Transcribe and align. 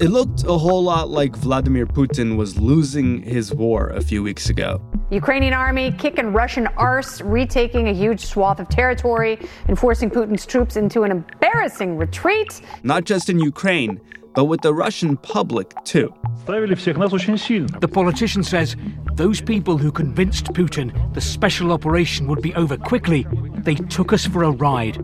It 0.00 0.10
looked 0.10 0.44
a 0.44 0.56
whole 0.56 0.82
lot 0.82 1.10
like 1.10 1.36
Vladimir 1.36 1.86
Putin 1.86 2.36
was 2.36 2.58
losing 2.58 3.22
his 3.22 3.52
war 3.52 3.88
a 3.88 4.00
few 4.00 4.22
weeks 4.22 4.48
ago. 4.48 4.80
Ukrainian 5.10 5.54
army 5.54 5.90
kicking 5.92 6.32
Russian 6.32 6.68
arse, 6.76 7.20
retaking 7.20 7.88
a 7.88 7.92
huge 7.92 8.20
swath 8.20 8.60
of 8.60 8.68
territory 8.68 9.38
and 9.66 9.78
forcing 9.78 10.10
Putin's 10.10 10.46
troops 10.46 10.76
into 10.76 11.02
an 11.02 11.10
embarrassing 11.10 11.96
retreat. 11.96 12.60
Not 12.82 13.04
just 13.04 13.28
in 13.28 13.38
Ukraine, 13.38 14.00
but 14.34 14.44
with 14.44 14.60
the 14.60 14.72
Russian 14.72 15.16
public 15.16 15.74
too. 15.84 16.14
The 16.46 17.90
politician 17.90 18.44
says 18.44 18.76
those 19.14 19.40
people 19.40 19.76
who 19.78 19.90
convinced 19.90 20.52
Putin 20.52 21.12
the 21.12 21.20
special 21.20 21.72
operation 21.72 22.26
would 22.28 22.40
be 22.40 22.54
over 22.54 22.76
quickly, 22.76 23.26
they 23.54 23.74
took 23.74 24.12
us 24.12 24.24
for 24.26 24.44
a 24.44 24.50
ride. 24.50 24.96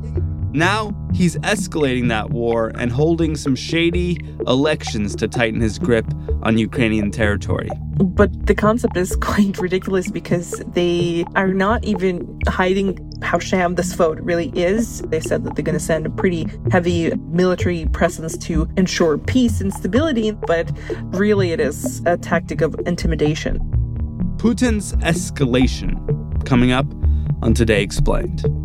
Now, 0.55 0.95
he's 1.13 1.37
escalating 1.39 2.09
that 2.11 2.31
war 2.31 2.71
and 2.77 2.93
holding 2.93 3.35
some 3.35 3.57
shady 3.57 4.21
elections 4.47 5.17
to 5.17 5.27
tighten 5.27 5.61
his 5.61 5.81
grip 5.81 6.07
on 6.45 6.59
Ukrainian 6.59 7.11
territory. 7.11 7.69
But 7.97 8.47
the 8.47 8.55
concept 8.55 8.97
is 8.97 9.17
quite 9.21 9.59
ridiculous 9.59 10.13
because 10.13 10.63
they 10.69 11.25
are 11.35 11.53
not 11.53 11.85
even 11.85 12.39
hiding 12.47 13.01
how 13.21 13.41
sham 13.41 13.75
this 13.75 13.95
vote 13.95 14.21
really 14.21 14.51
is. 14.51 15.03
They 15.03 15.19
said 15.19 15.43
that 15.43 15.57
they're 15.57 15.65
going 15.65 15.77
to 15.77 15.85
send 15.85 16.07
a 16.07 16.11
pretty 16.11 16.47
heavy 16.71 17.13
military 17.31 17.87
presence 17.87 18.39
to 18.47 18.69
ensure 18.77 19.19
peace 19.19 19.61
and 19.61 19.75
stability, 19.75 20.31
but 20.31 20.71
really 21.07 21.51
it 21.51 21.59
is 21.59 22.01
a 22.07 22.17
tactic 22.17 22.61
of 22.61 22.77
intimidation. 22.87 23.59
Putin's 24.37 24.93
escalation 24.99 26.47
coming 26.47 26.71
up 26.71 26.87
on 27.43 27.55
Today 27.55 27.83
Explained. 27.83 28.64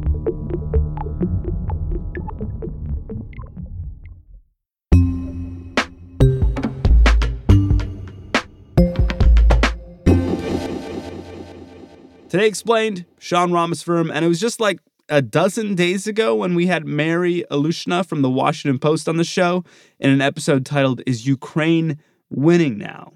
Today 12.30 12.46
Explained, 12.46 13.06
Sean 13.18 13.50
Rameswaram, 13.50 14.12
and 14.14 14.24
it 14.24 14.28
was 14.28 14.40
just 14.40 14.60
like 14.60 14.80
a 15.10 15.20
dozen 15.20 15.74
days 15.74 16.06
ago 16.06 16.36
when 16.36 16.54
we 16.54 16.68
had 16.68 16.86
Mary 16.86 17.44
Ilyushina 17.50 18.06
from 18.06 18.22
the 18.22 18.30
Washington 18.30 18.78
Post 18.78 19.10
on 19.10 19.18
the 19.18 19.24
show 19.24 19.64
in 20.00 20.12
an 20.12 20.22
episode 20.22 20.64
titled 20.64 21.02
Is 21.08 21.26
Ukraine 21.26 21.98
Winning 22.30 22.78
Now? 22.78 23.14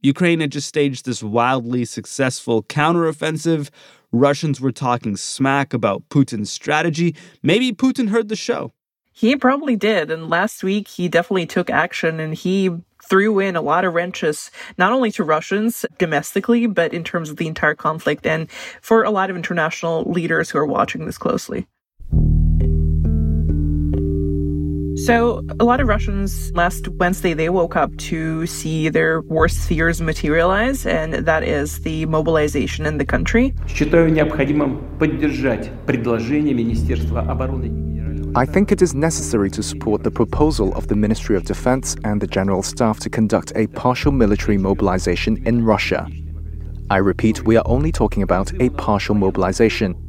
Ukraine 0.00 0.38
had 0.38 0.52
just 0.52 0.68
staged 0.68 1.06
this 1.06 1.24
wildly 1.24 1.84
successful 1.84 2.62
counteroffensive. 2.62 3.68
Russians 4.12 4.60
were 4.60 4.70
talking 4.70 5.16
smack 5.16 5.74
about 5.74 6.08
Putin's 6.08 6.52
strategy. 6.52 7.16
Maybe 7.42 7.72
Putin 7.72 8.10
heard 8.10 8.28
the 8.28 8.36
show. 8.36 8.72
He 9.21 9.35
probably 9.35 9.75
did. 9.75 10.11
And 10.11 10.29
last 10.29 10.63
week, 10.63 10.87
he 10.87 11.09
definitely 11.09 11.47
took 11.47 11.69
action 11.69 12.19
and 12.19 12.35
he 12.35 12.69
threw 13.03 13.39
in 13.39 13.55
a 13.55 13.61
lot 13.61 13.85
of 13.85 13.93
wrenches, 13.93 14.51
not 14.77 14.91
only 14.91 15.11
to 15.11 15.23
Russians 15.23 15.85
domestically, 15.97 16.67
but 16.67 16.93
in 16.93 17.03
terms 17.03 17.29
of 17.29 17.37
the 17.37 17.47
entire 17.47 17.73
conflict 17.73 18.27
and 18.27 18.47
for 18.81 19.03
a 19.03 19.09
lot 19.09 19.29
of 19.29 19.35
international 19.35 20.03
leaders 20.03 20.49
who 20.49 20.59
are 20.59 20.65
watching 20.65 21.05
this 21.05 21.17
closely. 21.17 21.67
So, 25.05 25.41
a 25.59 25.63
lot 25.63 25.79
of 25.79 25.87
Russians 25.87 26.51
last 26.53 26.87
Wednesday 26.87 27.33
they 27.33 27.49
woke 27.49 27.75
up 27.75 27.95
to 28.09 28.45
see 28.45 28.89
their 28.89 29.21
worst 29.21 29.59
fears 29.67 30.01
materialize, 30.01 30.85
and 30.85 31.13
that 31.13 31.43
is 31.43 31.79
the 31.81 32.05
mobilization 32.07 32.85
in 32.85 32.97
the 32.97 33.05
country. 33.05 33.53
Считаю 33.67 34.09
необходимым 34.09 34.97
поддержать 34.99 35.71
предложение 35.85 36.53
Министерства 36.53 37.21
обороны 37.21 37.87
I 38.34 38.46
think 38.46 38.72
it 38.72 38.80
is 38.80 38.94
necessary 38.94 39.50
to 39.50 39.62
support 39.62 40.02
the 40.02 40.10
proposal 40.10 40.74
of 40.74 40.88
the 40.88 40.96
Ministry 40.96 41.36
of 41.36 41.44
Defense 41.44 41.96
and 42.02 42.18
the 42.18 42.26
General 42.26 42.62
Staff 42.62 42.98
to 43.00 43.10
conduct 43.10 43.52
a 43.56 43.66
partial 43.66 44.10
military 44.10 44.56
mobilization 44.56 45.46
in 45.46 45.62
Russia. 45.62 46.08
I 46.88 46.96
repeat, 46.96 47.44
we 47.44 47.58
are 47.58 47.62
only 47.66 47.92
talking 47.92 48.22
about 48.22 48.58
a 48.58 48.70
partial 48.70 49.14
mobilization 49.14 50.01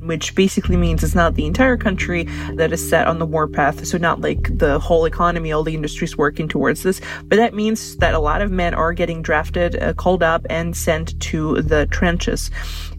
which 0.00 0.34
basically 0.34 0.76
means 0.76 1.04
it's 1.04 1.14
not 1.14 1.34
the 1.34 1.46
entire 1.46 1.76
country 1.76 2.24
that 2.54 2.72
is 2.72 2.88
set 2.88 3.06
on 3.06 3.18
the 3.18 3.26
warpath. 3.26 3.84
So 3.86 3.98
not 3.98 4.20
like 4.20 4.58
the 4.58 4.78
whole 4.78 5.04
economy, 5.04 5.52
all 5.52 5.62
the 5.62 5.74
industries 5.74 6.16
working 6.16 6.48
towards 6.48 6.82
this, 6.82 7.00
but 7.24 7.36
that 7.36 7.54
means 7.54 7.96
that 7.98 8.14
a 8.14 8.18
lot 8.18 8.42
of 8.42 8.50
men 8.50 8.74
are 8.74 8.92
getting 8.92 9.22
drafted, 9.22 9.80
uh, 9.80 9.92
called 9.94 10.22
up, 10.22 10.46
and 10.48 10.76
sent 10.76 11.18
to 11.20 11.60
the 11.62 11.86
trenches. 11.86 12.50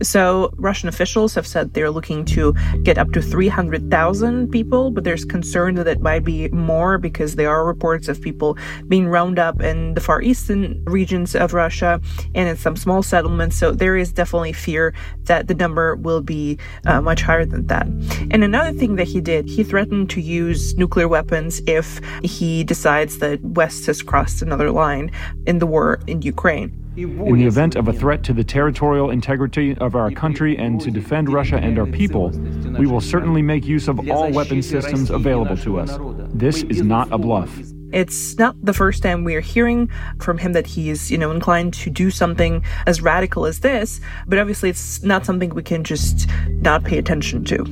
So 0.02 0.54
Russian 0.58 0.90
officials 0.90 1.34
have 1.36 1.48
said 1.48 1.74
they're 1.74 1.92
looking 1.92 2.26
to 2.26 2.54
get 2.84 2.98
up 2.98 3.12
to 3.14 3.22
300,000 3.22 4.50
people, 4.50 4.92
but 4.92 5.04
there's 5.04 5.26
concern 5.26 5.76
that 5.76 5.88
it 5.88 6.02
might 6.02 6.24
be 6.24 6.50
more 6.50 6.98
because 6.98 7.36
there 7.36 7.50
are 7.50 7.66
reports 7.66 8.08
of 8.08 8.22
people 8.22 8.58
being 8.88 9.08
rounded 9.08 9.40
up 9.40 9.62
in 9.62 9.94
the 9.94 10.02
far 10.02 10.22
eastern 10.22 10.84
regions 10.86 11.36
of 11.36 11.54
Russia 11.54 12.02
and 12.36 12.50
in 12.50 12.58
some 12.58 12.76
small 12.76 13.04
settlements. 13.04 13.56
So 13.56 13.72
there 13.72 13.98
is 13.98 14.12
definitely 14.12 14.54
fear 14.54 14.94
that 15.24 15.48
the 15.48 15.56
number 15.56 15.96
will 15.96 16.22
be 16.22 16.58
uh, 16.86 16.91
Uh, 16.92 17.00
much 17.00 17.22
higher 17.22 17.46
than 17.46 17.66
that. 17.68 17.88
And 18.32 18.44
another 18.44 18.74
thing 18.78 18.98
that 18.98 19.08
he 19.08 19.22
did, 19.22 19.48
he 19.48 19.64
threatened 19.64 20.10
to 20.10 20.20
use 20.20 20.76
nuclear 20.76 21.08
weapons 21.08 21.62
if 21.66 22.02
he 22.22 22.66
decides 22.66 23.20
that 23.20 23.42
West 23.42 23.86
has 23.86 24.02
crossed 24.02 24.42
another 24.42 24.72
line 24.72 25.10
in 25.48 25.60
the 25.60 25.66
war 25.66 26.02
in 26.08 26.22
Ukraine. 26.22 26.78
In 26.98 27.38
the 27.38 27.46
event 27.46 27.78
of 27.78 27.88
a 27.88 27.94
threat 27.94 28.24
to 28.24 28.34
the 28.34 28.44
territorial 28.44 29.10
integrity 29.10 29.74
of 29.78 29.96
our 29.96 30.12
country 30.12 30.58
and 30.58 30.82
to 30.82 30.92
defend 30.92 31.32
Russia 31.32 31.56
and 31.56 31.80
our 31.80 31.86
people, 31.86 32.32
we 32.78 32.86
will 32.86 33.00
certainly 33.00 33.42
make 33.42 33.66
use 33.66 33.88
of 33.88 33.98
all 34.12 34.30
weapon 34.30 34.62
systems 34.62 35.10
available 35.10 35.56
to 35.56 35.80
us. 35.80 35.98
This 36.34 36.64
is 36.64 36.82
not 36.82 37.10
a 37.14 37.18
bluff. 37.18 37.58
It's 37.94 38.38
not 38.38 38.56
the 38.64 38.74
first 38.74 39.04
time 39.04 39.24
we 39.24 39.36
are 39.36 39.42
hearing 39.42 39.90
from 40.20 40.38
him 40.38 40.54
that 40.54 40.66
he 40.66 40.90
is, 40.90 41.12
you 41.12 41.18
know, 41.18 41.32
inclined 41.32 41.74
to 41.76 41.90
do 41.90 42.10
something 42.10 42.64
as 42.88 43.02
radical 43.02 43.46
as 43.46 43.60
this, 43.60 44.00
but 44.28 44.40
obviously 44.40 44.70
it's 44.70 45.04
not 45.04 45.26
something 45.26 45.50
we 45.50 45.64
can 45.64 45.84
just 45.84 46.30
not 46.48 46.84
pay 46.84 46.98
attention 46.98 47.44
to. 47.46 47.64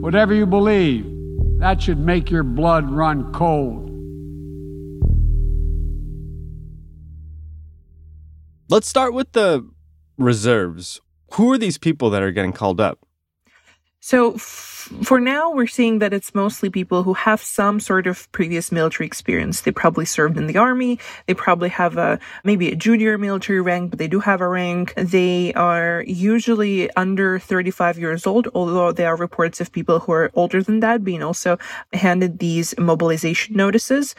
Whatever 0.00 0.32
you 0.32 0.46
believe, 0.46 1.04
that 1.58 1.82
should 1.82 1.98
make 1.98 2.30
your 2.30 2.42
blood 2.42 2.90
run 2.90 3.32
cold. 3.34 3.88
Let's 8.70 8.88
start 8.88 9.12
with 9.12 9.32
the 9.32 9.68
reserves. 10.16 11.00
Who 11.32 11.52
are 11.52 11.58
these 11.58 11.76
people 11.76 12.08
that 12.10 12.22
are 12.22 12.30
getting 12.30 12.52
called 12.52 12.80
up? 12.80 13.00
So, 14.00 14.38
for 15.02 15.20
now, 15.20 15.52
we're 15.52 15.66
seeing 15.66 15.98
that 16.00 16.12
it's 16.12 16.34
mostly 16.34 16.70
people 16.70 17.02
who 17.02 17.14
have 17.14 17.40
some 17.40 17.80
sort 17.80 18.06
of 18.06 18.30
previous 18.32 18.72
military 18.72 19.06
experience. 19.06 19.60
They 19.62 19.70
probably 19.70 20.04
served 20.04 20.36
in 20.36 20.46
the 20.46 20.56
army. 20.56 20.98
They 21.26 21.34
probably 21.34 21.68
have 21.68 21.96
a 21.96 22.18
maybe 22.44 22.70
a 22.70 22.76
junior 22.76 23.18
military 23.18 23.60
rank, 23.60 23.90
but 23.90 23.98
they 23.98 24.08
do 24.08 24.20
have 24.20 24.40
a 24.40 24.48
rank. 24.48 24.94
They 24.96 25.52
are 25.54 26.04
usually 26.06 26.90
under 26.96 27.38
35 27.38 27.98
years 27.98 28.26
old, 28.26 28.48
although 28.54 28.92
there 28.92 29.08
are 29.08 29.16
reports 29.16 29.60
of 29.60 29.70
people 29.70 30.00
who 30.00 30.12
are 30.12 30.30
older 30.34 30.62
than 30.62 30.80
that 30.80 31.04
being 31.04 31.22
also 31.22 31.58
handed 31.92 32.38
these 32.38 32.74
mobilization 32.78 33.56
notices. 33.56 34.14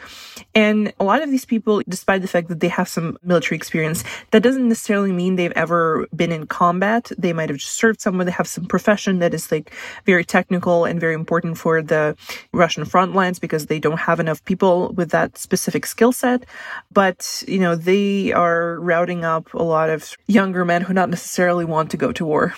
And 0.54 0.92
a 0.98 1.04
lot 1.04 1.22
of 1.22 1.30
these 1.30 1.44
people, 1.44 1.82
despite 1.88 2.22
the 2.22 2.28
fact 2.28 2.48
that 2.48 2.60
they 2.60 2.68
have 2.68 2.88
some 2.88 3.18
military 3.22 3.56
experience, 3.56 4.04
that 4.30 4.42
doesn't 4.42 4.68
necessarily 4.68 5.12
mean 5.12 5.36
they've 5.36 5.52
ever 5.52 6.06
been 6.14 6.32
in 6.32 6.46
combat. 6.46 7.10
They 7.18 7.32
might 7.32 7.48
have 7.48 7.58
just 7.58 7.76
served 7.76 8.00
somewhere. 8.00 8.24
They 8.24 8.32
have 8.32 8.48
some 8.48 8.66
profession 8.66 9.18
that 9.18 9.34
is 9.34 9.50
like 9.50 9.72
very 10.06 10.24
technical 10.24 10.61
and 10.66 11.00
very 11.00 11.14
important 11.14 11.58
for 11.58 11.82
the 11.82 12.16
Russian 12.52 12.84
front 12.84 13.14
lines 13.14 13.38
because 13.38 13.66
they 13.66 13.78
don't 13.78 13.98
have 13.98 14.20
enough 14.20 14.44
people 14.44 14.92
with 14.94 15.10
that 15.10 15.36
specific 15.38 15.86
skill 15.86 16.12
set. 16.12 16.44
But, 16.90 17.42
you 17.46 17.58
know, 17.58 17.74
they 17.74 18.32
are 18.32 18.80
routing 18.80 19.24
up 19.24 19.52
a 19.54 19.62
lot 19.62 19.90
of 19.90 20.16
younger 20.26 20.64
men 20.64 20.82
who 20.82 20.94
not 20.94 21.10
necessarily 21.10 21.64
want 21.64 21.90
to 21.90 21.96
go 21.96 22.12
to 22.12 22.24
war. 22.24 22.54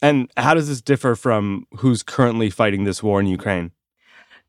And 0.00 0.30
how 0.36 0.54
does 0.54 0.68
this 0.68 0.80
differ 0.80 1.14
from 1.14 1.66
who's 1.78 2.02
currently 2.02 2.50
fighting 2.50 2.84
this 2.84 3.02
war 3.02 3.20
in 3.20 3.26
Ukraine? 3.26 3.72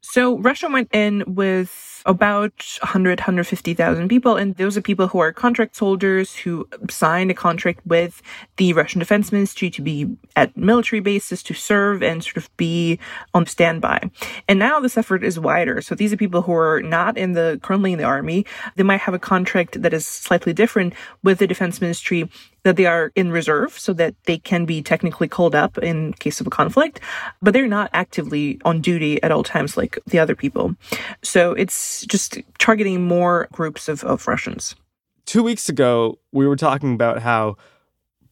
So 0.02 0.38
Russia 0.38 0.70
went 0.70 0.90
in 0.94 1.24
with 1.28 1.99
about 2.06 2.54
100, 2.82 3.20
150,000 3.20 4.08
people. 4.10 4.36
And 4.36 4.56
those 4.56 4.78
are 4.78 4.82
people 4.82 5.08
who 5.08 5.20
are 5.20 5.32
contract 5.32 5.76
soldiers 5.76 6.36
who 6.36 6.68
signed 6.90 7.32
a 7.32 7.34
contract 7.34 7.86
with 7.86 8.22
the 8.58 8.74
Russian 8.74 9.00
Defense 9.00 9.32
Ministry 9.32 9.70
to 9.72 9.82
be 9.82 10.08
at 10.36 10.56
military 10.56 11.00
bases 11.00 11.44
to 11.44 11.54
serve 11.54 12.02
and 12.02 12.24
sort 12.24 12.38
of 12.38 12.56
be 12.58 13.00
on 13.34 13.46
standby. 13.46 14.10
And 14.48 14.60
now 14.60 14.80
this 14.80 14.98
effort 14.98 15.24
is 15.24 15.40
wider. 15.40 15.82
So 15.82 15.96
these 15.96 16.14
are 16.14 16.18
people 16.18 16.42
who 16.42 16.54
are 16.54 16.82
not 16.82 17.18
in 17.18 17.34
the, 17.34 17.60
currently 17.62 17.94
in 17.94 18.00
the 18.00 18.06
army. 18.06 18.46
They 18.76 18.84
might 18.84 19.02
have 19.02 19.14
a 19.14 19.20
contract 19.20 19.82
that 19.82 19.94
is 19.94 20.06
slightly 20.06 20.54
different 20.54 20.94
with 21.24 21.40
the 21.40 21.48
Defense 21.48 21.82
Ministry 21.82 22.30
that 22.64 22.76
they 22.76 22.86
are 22.86 23.12
in 23.16 23.32
reserve 23.32 23.78
so 23.78 23.94
that 23.94 24.16
they 24.26 24.38
can 24.38 24.66
be 24.66 24.82
technically 24.82 25.28
called 25.28 25.56
up 25.56 25.78
in 25.78 26.14
case 26.14 26.42
of 26.42 26.48
a 26.48 26.50
conflict, 26.50 27.00
but 27.42 27.54
they're 27.54 27.68
not 27.68 27.90
actively 27.94 28.60
on 28.66 28.82
duty 28.82 29.22
at 29.24 29.32
all 29.32 29.44
times 29.44 29.78
like 29.78 29.98
the 30.08 30.20
other 30.20 30.36
people. 30.36 30.76
So 31.24 31.54
it's 31.54 31.99
just 32.06 32.38
targeting 32.58 33.08
more 33.08 33.48
groups 33.52 33.88
of, 33.88 34.04
of 34.04 34.28
Russians. 34.28 34.76
Two 35.26 35.44
weeks 35.44 35.70
ago, 35.70 36.20
we 36.32 36.48
were 36.48 36.56
talking 36.56 36.94
about 36.94 37.22
how 37.22 37.56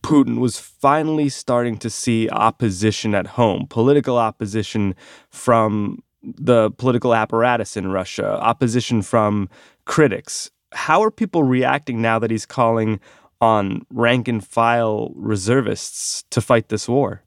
Putin 0.03 0.39
was 0.39 0.59
finally 0.59 1.29
starting 1.29 1.77
to 1.77 1.89
see 1.89 2.29
opposition 2.29 3.13
at 3.13 3.27
home, 3.27 3.67
political 3.69 4.17
opposition 4.17 4.95
from 5.29 6.01
the 6.23 6.71
political 6.71 7.13
apparatus 7.13 7.77
in 7.77 7.91
Russia, 7.91 8.39
opposition 8.41 9.01
from 9.01 9.49
critics. 9.85 10.49
How 10.73 11.03
are 11.03 11.11
people 11.11 11.43
reacting 11.43 12.01
now 12.01 12.19
that 12.19 12.31
he's 12.31 12.45
calling 12.45 12.99
on 13.39 13.85
rank 13.91 14.27
and 14.27 14.45
file 14.45 15.11
reservists 15.15 16.23
to 16.31 16.41
fight 16.41 16.69
this 16.69 16.87
war? 16.87 17.23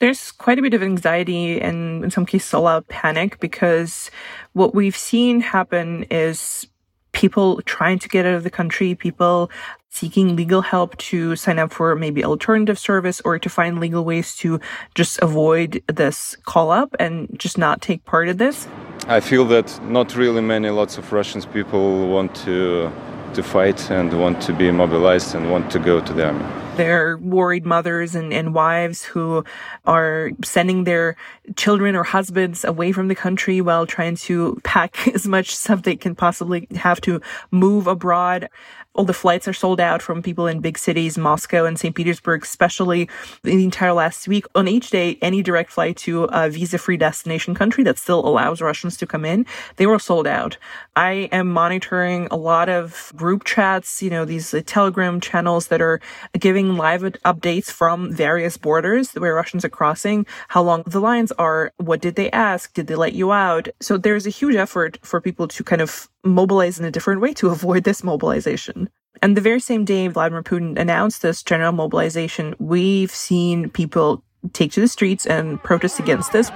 There's 0.00 0.32
quite 0.32 0.58
a 0.58 0.62
bit 0.62 0.72
of 0.72 0.82
anxiety 0.82 1.60
and 1.60 2.02
in 2.02 2.10
some 2.10 2.24
cases 2.24 2.54
a 2.54 2.58
lot 2.58 2.78
of 2.78 2.88
panic 2.88 3.38
because 3.38 4.10
what 4.54 4.74
we've 4.74 4.96
seen 4.96 5.40
happen 5.40 6.04
is 6.04 6.66
people 7.12 7.60
trying 7.62 7.98
to 7.98 8.08
get 8.08 8.24
out 8.24 8.32
of 8.32 8.42
the 8.42 8.50
country, 8.50 8.94
people 8.94 9.50
seeking 9.90 10.36
legal 10.36 10.62
help 10.62 10.96
to 10.96 11.36
sign 11.36 11.58
up 11.58 11.70
for 11.70 11.94
maybe 11.96 12.24
alternative 12.24 12.78
service 12.78 13.20
or 13.26 13.38
to 13.38 13.50
find 13.50 13.78
legal 13.78 14.02
ways 14.02 14.34
to 14.36 14.58
just 14.94 15.20
avoid 15.20 15.82
this 15.86 16.34
call 16.44 16.70
up 16.70 16.96
and 16.98 17.28
just 17.38 17.58
not 17.58 17.82
take 17.82 18.02
part 18.06 18.26
in 18.26 18.38
this. 18.38 18.66
I 19.06 19.20
feel 19.20 19.44
that 19.46 19.82
not 19.82 20.16
really 20.16 20.40
many 20.40 20.70
lots 20.70 20.96
of 20.96 21.12
Russians 21.12 21.44
people 21.44 22.08
want 22.08 22.34
to 22.36 22.90
to 23.34 23.42
fight 23.42 23.90
and 23.90 24.18
want 24.18 24.40
to 24.42 24.52
be 24.52 24.70
mobilized 24.70 25.34
and 25.34 25.50
want 25.50 25.70
to 25.72 25.78
go 25.78 26.00
to 26.00 26.12
the 26.12 26.26
army. 26.26 26.44
There 26.76 27.10
are 27.10 27.18
worried 27.18 27.66
mothers 27.66 28.14
and, 28.14 28.32
and 28.32 28.54
wives 28.54 29.04
who 29.04 29.44
are 29.86 30.30
sending 30.42 30.84
their 30.84 31.16
children 31.56 31.94
or 31.94 32.04
husbands 32.04 32.64
away 32.64 32.92
from 32.92 33.08
the 33.08 33.14
country 33.14 33.60
while 33.60 33.86
trying 33.86 34.16
to 34.16 34.58
pack 34.64 35.08
as 35.14 35.26
much 35.26 35.54
stuff 35.54 35.82
they 35.82 35.96
can 35.96 36.14
possibly 36.14 36.66
have 36.76 37.00
to 37.02 37.20
move 37.50 37.86
abroad. 37.86 38.48
All 38.96 39.04
the 39.04 39.12
flights 39.12 39.46
are 39.46 39.52
sold 39.52 39.80
out 39.80 40.02
from 40.02 40.20
people 40.20 40.48
in 40.48 40.58
big 40.58 40.76
cities, 40.76 41.16
Moscow 41.16 41.64
and 41.64 41.78
St. 41.78 41.94
Petersburg, 41.94 42.42
especially 42.42 43.08
the 43.44 43.62
entire 43.62 43.92
last 43.92 44.26
week. 44.26 44.46
On 44.56 44.66
each 44.66 44.90
day, 44.90 45.16
any 45.22 45.44
direct 45.44 45.70
flight 45.70 45.96
to 45.98 46.24
a 46.24 46.50
visa 46.50 46.76
free 46.76 46.96
destination 46.96 47.54
country 47.54 47.84
that 47.84 47.98
still 47.98 48.26
allows 48.26 48.60
Russians 48.60 48.96
to 48.96 49.06
come 49.06 49.24
in, 49.24 49.46
they 49.76 49.86
were 49.86 50.00
sold 50.00 50.26
out. 50.26 50.58
I 50.96 51.28
am 51.30 51.52
monitoring 51.52 52.26
a 52.32 52.36
lot 52.36 52.68
of 52.68 53.12
group 53.14 53.44
chats, 53.44 54.02
you 54.02 54.10
know, 54.10 54.24
these 54.24 54.52
uh, 54.52 54.60
telegram 54.66 55.20
channels 55.20 55.68
that 55.68 55.80
are 55.80 56.00
giving 56.36 56.76
live 56.76 57.02
updates 57.02 57.70
from 57.70 58.12
various 58.12 58.56
borders 58.56 59.12
where 59.12 59.36
Russians 59.36 59.64
are 59.64 59.70
crossing, 59.70 60.26
how 60.48 60.62
long 60.62 60.82
the 60.84 61.00
lines 61.00 61.30
are, 61.38 61.72
what 61.76 62.02
did 62.02 62.16
they 62.16 62.30
ask, 62.32 62.74
did 62.74 62.88
they 62.88 62.96
let 62.96 63.12
you 63.12 63.30
out? 63.30 63.68
So 63.80 63.96
there's 63.96 64.26
a 64.26 64.30
huge 64.30 64.56
effort 64.56 64.98
for 65.00 65.20
people 65.20 65.46
to 65.46 65.62
kind 65.62 65.80
of 65.80 66.09
mobilize 66.24 66.78
in 66.78 66.84
a 66.84 66.90
different 66.90 67.20
way 67.20 67.32
to 67.34 67.48
avoid 67.48 67.84
this 67.84 68.04
mobilization. 68.04 68.88
And 69.22 69.36
the 69.36 69.40
very 69.40 69.60
same 69.60 69.84
day 69.84 70.08
Vladimir 70.08 70.42
Putin 70.42 70.78
announced 70.78 71.22
this 71.22 71.42
general 71.42 71.72
mobilization, 71.72 72.54
we've 72.58 73.10
seen 73.10 73.70
people 73.70 74.22
take 74.52 74.72
to 74.72 74.80
the 74.80 74.88
streets 74.88 75.26
and 75.26 75.62
protest 75.62 75.98
against 75.98 76.32
this. 76.32 76.50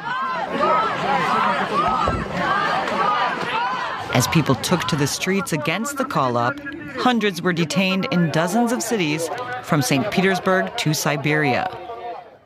As 4.15 4.29
people 4.29 4.55
took 4.57 4.83
to 4.83 4.97
the 4.97 5.07
streets 5.07 5.53
against 5.53 5.99
the 5.99 6.05
call 6.05 6.37
up, 6.37 6.59
hundreds 6.97 7.43
were 7.43 7.53
detained 7.53 8.07
in 8.13 8.31
dozens 8.31 8.71
of 8.71 8.83
cities 8.83 9.29
from 9.65 9.83
St. 9.83 10.09
Petersburg 10.11 10.75
to 10.79 10.95
Siberia 10.95 11.84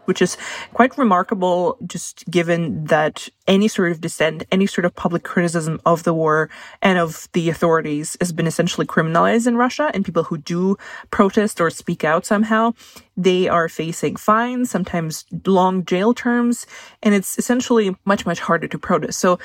which 0.08 0.22
is 0.22 0.38
quite 0.72 0.96
remarkable 0.96 1.76
just 1.86 2.24
given 2.30 2.86
that 2.86 3.28
any 3.46 3.68
sort 3.68 3.92
of 3.92 4.00
dissent, 4.00 4.42
any 4.50 4.66
sort 4.66 4.86
of 4.86 4.94
public 4.94 5.22
criticism 5.22 5.78
of 5.84 6.02
the 6.04 6.14
war 6.14 6.48
and 6.80 6.98
of 6.98 7.28
the 7.34 7.50
authorities 7.50 8.16
has 8.20 8.32
been 8.32 8.46
essentially 8.46 8.86
criminalized 8.86 9.46
in 9.46 9.56
Russia. 9.56 9.90
And 9.92 10.04
people 10.04 10.24
who 10.24 10.38
do 10.38 10.76
protest 11.10 11.60
or 11.60 11.68
speak 11.68 12.04
out 12.04 12.24
somehow, 12.24 12.72
they 13.16 13.48
are 13.48 13.68
facing 13.68 14.16
fines, 14.16 14.70
sometimes 14.70 15.26
long 15.46 15.84
jail 15.84 16.14
terms. 16.14 16.66
And 17.02 17.14
it's 17.14 17.38
essentially 17.38 17.94
much, 18.06 18.24
much 18.24 18.40
harder 18.40 18.68
to 18.68 18.78
protest. 18.78 19.20
So 19.20 19.38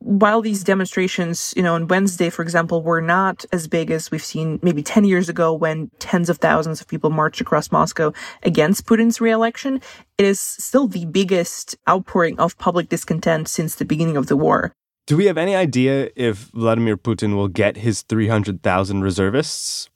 while 0.00 0.40
these 0.40 0.64
demonstrations, 0.64 1.52
you 1.56 1.62
know, 1.62 1.74
on 1.74 1.88
Wednesday, 1.88 2.30
for 2.30 2.42
example, 2.42 2.82
were 2.82 3.00
not 3.00 3.44
as 3.52 3.66
big 3.66 3.90
as 3.90 4.10
we've 4.10 4.24
seen 4.24 4.58
maybe 4.62 4.82
10 4.82 5.04
years 5.04 5.28
ago 5.28 5.52
when 5.52 5.90
tens 5.98 6.28
of 6.28 6.38
thousands 6.38 6.80
of 6.80 6.88
people 6.88 7.10
marched 7.10 7.40
across 7.40 7.72
Moscow 7.72 8.12
against 8.42 8.86
Putin's 8.86 9.20
reelection, 9.20 9.80
it 10.16 10.24
is 10.24 10.40
still 10.40 10.88
the 10.88 11.04
biggest 11.06 11.76
outpouring 11.88 12.38
of 12.38 12.56
public 12.58 12.88
discontent 12.88 13.48
since 13.48 13.74
the 13.74 13.84
beginning 13.84 14.16
of 14.16 14.26
the 14.26 14.36
war. 14.36 14.72
Do 15.06 15.16
we 15.16 15.26
have 15.26 15.38
any 15.38 15.54
idea 15.54 16.10
if 16.16 16.50
Vladimir 16.54 16.96
Putin 16.96 17.34
will 17.34 17.48
get 17.48 17.78
his 17.78 18.02
300,000 18.02 19.02
reservists? 19.02 19.88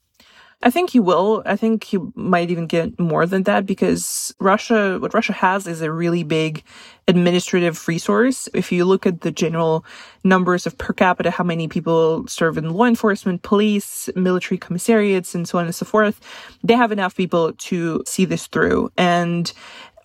I 0.65 0.69
think 0.69 0.91
he 0.91 0.99
will. 1.01 1.43
I 1.45 1.57
think 1.57 1.83
he 1.83 1.99
might 2.15 2.49
even 2.49 2.67
get 2.67 2.97
more 2.97 3.25
than 3.25 3.43
that 3.43 3.65
because 3.65 4.33
Russia, 4.39 4.97
what 4.97 5.13
Russia 5.13 5.33
has 5.33 5.67
is 5.67 5.81
a 5.81 5.91
really 5.91 6.23
big 6.23 6.63
administrative 7.09 7.85
resource. 7.85 8.47
If 8.53 8.71
you 8.71 8.85
look 8.85 9.05
at 9.05 9.21
the 9.21 9.31
general 9.31 9.83
numbers 10.23 10.65
of 10.65 10.77
per 10.77 10.93
capita, 10.93 11.31
how 11.31 11.43
many 11.43 11.67
people 11.67 12.25
serve 12.29 12.57
in 12.57 12.69
law 12.69 12.85
enforcement, 12.85 13.41
police, 13.41 14.09
military 14.15 14.57
commissariats, 14.57 15.35
and 15.35 15.45
so 15.45 15.59
on 15.59 15.65
and 15.65 15.75
so 15.75 15.85
forth, 15.85 16.21
they 16.63 16.75
have 16.75 16.93
enough 16.93 17.17
people 17.17 17.51
to 17.51 18.01
see 18.07 18.23
this 18.23 18.47
through. 18.47 18.89
And 18.97 19.51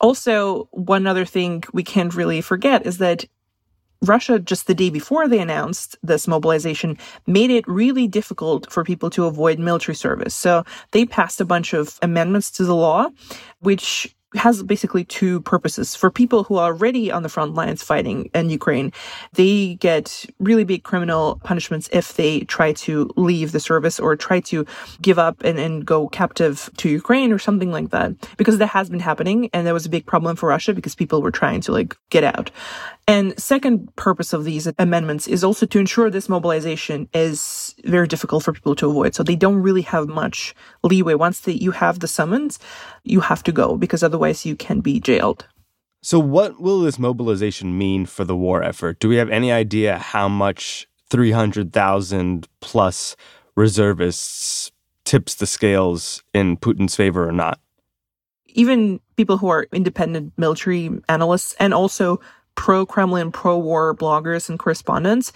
also, 0.00 0.68
one 0.72 1.06
other 1.06 1.24
thing 1.24 1.62
we 1.72 1.84
can't 1.84 2.14
really 2.14 2.40
forget 2.40 2.84
is 2.84 2.98
that 2.98 3.24
Russia, 4.02 4.38
just 4.38 4.66
the 4.66 4.74
day 4.74 4.90
before 4.90 5.26
they 5.28 5.40
announced 5.40 5.96
this 6.02 6.28
mobilization, 6.28 6.96
made 7.26 7.50
it 7.50 7.66
really 7.66 8.06
difficult 8.06 8.70
for 8.70 8.84
people 8.84 9.10
to 9.10 9.24
avoid 9.24 9.58
military 9.58 9.96
service. 9.96 10.34
So 10.34 10.64
they 10.92 11.04
passed 11.04 11.40
a 11.40 11.44
bunch 11.44 11.72
of 11.72 11.98
amendments 12.02 12.50
to 12.52 12.64
the 12.64 12.74
law, 12.74 13.08
which 13.60 14.14
has 14.34 14.62
basically 14.62 15.04
two 15.04 15.40
purposes. 15.40 15.96
For 15.96 16.10
people 16.10 16.44
who 16.44 16.56
are 16.56 16.72
already 16.72 17.10
on 17.10 17.22
the 17.22 17.28
front 17.28 17.54
lines 17.54 17.82
fighting 17.82 18.30
in 18.34 18.50
Ukraine, 18.50 18.92
they 19.32 19.76
get 19.76 20.26
really 20.38 20.64
big 20.64 20.82
criminal 20.82 21.40
punishments 21.44 21.88
if 21.92 22.14
they 22.14 22.40
try 22.40 22.72
to 22.74 23.10
leave 23.16 23.52
the 23.52 23.60
service 23.60 23.98
or 23.98 24.16
try 24.16 24.40
to 24.40 24.66
give 25.00 25.18
up 25.18 25.42
and, 25.44 25.58
and 25.58 25.86
go 25.86 26.08
captive 26.08 26.68
to 26.76 26.90
Ukraine 26.90 27.32
or 27.32 27.38
something 27.38 27.72
like 27.72 27.90
that. 27.90 28.12
Because 28.36 28.58
that 28.58 28.66
has 28.68 28.90
been 28.90 29.00
happening 29.00 29.48
and 29.54 29.66
that 29.66 29.72
was 29.72 29.86
a 29.86 29.90
big 29.90 30.04
problem 30.04 30.36
for 30.36 30.50
Russia 30.50 30.74
because 30.74 30.94
people 30.94 31.22
were 31.22 31.30
trying 31.30 31.62
to 31.62 31.72
like 31.72 31.96
get 32.10 32.24
out. 32.24 32.50
And 33.08 33.36
second 33.40 33.96
purpose 33.96 34.34
of 34.34 34.44
these 34.44 34.68
amendments 34.78 35.26
is 35.26 35.42
also 35.42 35.64
to 35.64 35.78
ensure 35.78 36.10
this 36.10 36.28
mobilization 36.28 37.08
is 37.14 37.74
very 37.84 38.06
difficult 38.06 38.44
for 38.44 38.52
people 38.52 38.76
to 38.76 38.90
avoid. 38.90 39.14
So 39.14 39.22
they 39.22 39.34
don't 39.34 39.62
really 39.62 39.80
have 39.80 40.08
much 40.08 40.54
leeway. 40.82 41.14
Once 41.14 41.40
that 41.40 41.62
you 41.62 41.70
have 41.70 42.00
the 42.00 42.06
summons, 42.06 42.58
you 43.04 43.20
have 43.20 43.42
to 43.44 43.52
go 43.52 43.78
because 43.78 44.02
otherwise 44.02 44.44
you 44.44 44.54
can 44.54 44.80
be 44.80 45.00
jailed. 45.00 45.48
So 46.02 46.18
what 46.18 46.60
will 46.60 46.80
this 46.80 46.98
mobilization 46.98 47.78
mean 47.78 48.04
for 48.04 48.26
the 48.26 48.36
war 48.36 48.62
effort? 48.62 49.00
Do 49.00 49.08
we 49.08 49.16
have 49.16 49.30
any 49.30 49.50
idea 49.50 49.96
how 49.96 50.28
much 50.28 50.86
300,000 51.08 52.46
plus 52.60 53.16
reservists 53.56 54.70
tips 55.04 55.34
the 55.34 55.46
scales 55.46 56.22
in 56.34 56.58
Putin's 56.58 56.94
favor 56.94 57.26
or 57.26 57.32
not? 57.32 57.58
Even 58.48 59.00
people 59.16 59.38
who 59.38 59.48
are 59.48 59.66
independent 59.72 60.34
military 60.36 60.90
analysts 61.08 61.54
and 61.58 61.72
also 61.72 62.20
pro 62.58 62.84
Kremlin, 62.84 63.30
pro 63.30 63.56
war 63.56 63.94
bloggers 63.94 64.48
and 64.48 64.58
correspondents, 64.58 65.32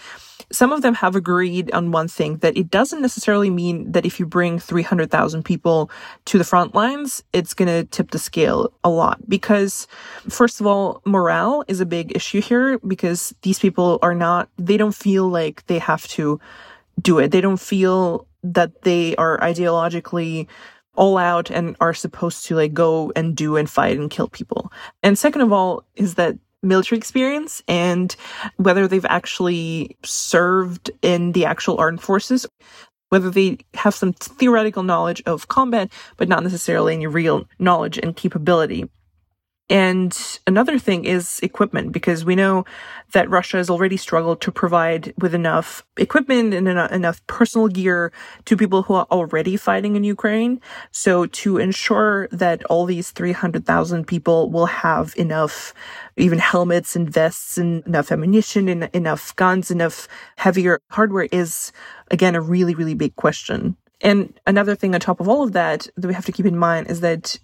some 0.50 0.73
of 0.73 0.83
them 0.83 0.93
have 0.95 1.14
agreed 1.14 1.73
on 1.73 1.93
one 1.93 2.09
thing 2.09 2.38
that 2.38 2.57
it 2.57 2.69
doesn't 2.69 3.00
necessarily 3.00 3.49
mean 3.49 3.91
that 3.93 4.05
if 4.05 4.19
you 4.19 4.26
bring 4.26 4.59
300,000 4.59 5.45
people 5.45 5.88
to 6.25 6.37
the 6.37 6.45
front 6.45 6.75
lines, 6.75 7.23
it's 7.33 7.55
going 7.55 7.69
to 7.69 7.85
tip 7.85 8.11
the 8.11 8.19
scale 8.19 8.73
a 8.83 8.91
lot. 8.91 9.21
Because, 9.29 9.87
first 10.29 10.61
of 10.61 10.67
all, 10.67 11.00
morale 11.07 11.64
is 11.69 11.81
a 11.81 11.87
big 11.87 12.14
issue 12.17 12.41
here 12.41 12.81
because 12.81 13.33
these 13.43 13.61
people 13.61 14.00
are 14.02 14.17
not, 14.17 14.49
they 14.59 14.76
don't 14.76 14.95
feel 14.95 15.29
like 15.29 15.64
they 15.69 15.79
have 15.79 16.09
to 16.09 16.41
do 17.00 17.21
it. 17.21 17.31
They 17.31 17.41
don't 17.41 17.61
feel 17.61 18.26
that 18.43 18.83
they 18.83 19.14
are 19.14 19.38
ideologically 19.38 20.49
all 20.97 21.17
out 21.19 21.50
and 21.50 21.76
are 21.81 21.95
supposed 21.95 22.47
to 22.47 22.57
like 22.57 22.75
go 22.75 23.12
and 23.14 23.37
do 23.37 23.57
and 23.57 23.71
fight 23.71 23.97
and 23.97 24.11
kill 24.11 24.26
people. 24.26 24.73
And 25.05 25.17
second 25.17 25.43
of 25.43 25.52
all, 25.52 25.85
is 25.95 26.17
that 26.17 26.37
military 26.62 26.99
experience 26.99 27.62
and 27.69 28.14
whether 28.57 28.87
they've 28.87 29.04
actually 29.07 29.97
served 30.04 30.90
in 31.02 31.33
the 31.33 31.45
actual 31.45 31.78
armed 31.78 32.00
forces, 32.00 32.47
whether 33.09 33.31
they 33.31 33.59
have 33.75 33.95
some 33.95 34.12
theoretical 34.12 34.83
knowledge 34.83 35.23
of 35.26 35.49
combat, 35.49 35.92
but 36.16 36.28
not 36.28 36.42
necessarily 36.42 36.95
any 36.95 37.07
real 37.07 37.49
knowledge 37.59 37.99
and 37.99 38.16
capability. 38.16 38.88
And 39.73 40.14
another 40.47 40.79
thing 40.79 41.07
is 41.07 41.41
equipment, 41.43 41.93
because 41.93 42.26
we 42.26 42.37
know 42.37 42.67
that 43.12 43.31
Russia 43.31 43.57
has 43.57 43.71
already 43.71 43.97
struggled 43.97 44.43
to 44.43 44.52
provide 44.52 45.14
with 45.17 45.35
enough 45.35 45.83
equipment 45.97 46.52
and 46.52 46.69
enough 46.69 47.26
personal 47.26 47.69
gear 47.69 48.12
to 48.45 48.55
people 48.55 48.83
who 48.83 48.93
are 48.93 49.07
already 49.11 49.57
fighting 49.57 49.97
in 49.97 50.05
Ukraine. 50.05 50.61
So 50.91 51.25
to 51.25 51.57
ensure 51.57 52.29
that 52.33 52.62
all 52.64 52.85
these 52.85 53.12
300,000 53.12 54.07
people 54.07 54.50
will 54.50 54.67
have 54.67 55.14
enough, 55.17 55.73
even 56.19 56.38
helmets 56.38 56.95
and 56.95 57.09
vests 57.09 57.57
and 57.57 57.83
enough 57.87 58.12
ammunition 58.12 58.69
and 58.69 58.91
enough 58.93 59.35
guns, 59.37 59.71
enough 59.71 60.07
heavier 60.37 60.81
hardware 60.91 61.29
is 61.33 61.73
again 62.11 62.35
a 62.35 62.43
really, 62.43 62.75
really 62.75 62.95
big 62.95 63.17
question. 63.17 63.75
And 64.02 64.38
another 64.47 64.75
thing 64.75 64.95
on 64.95 65.00
top 65.00 65.21
of 65.21 65.29
all 65.29 65.45
of 65.45 65.52
that 65.52 65.88
that 65.97 66.09
we 66.09 66.12
have 66.12 66.26
to 66.26 66.33
keep 66.33 66.45
in 66.45 66.59
mind 66.59 66.91
is 66.91 67.00
that 67.00 67.38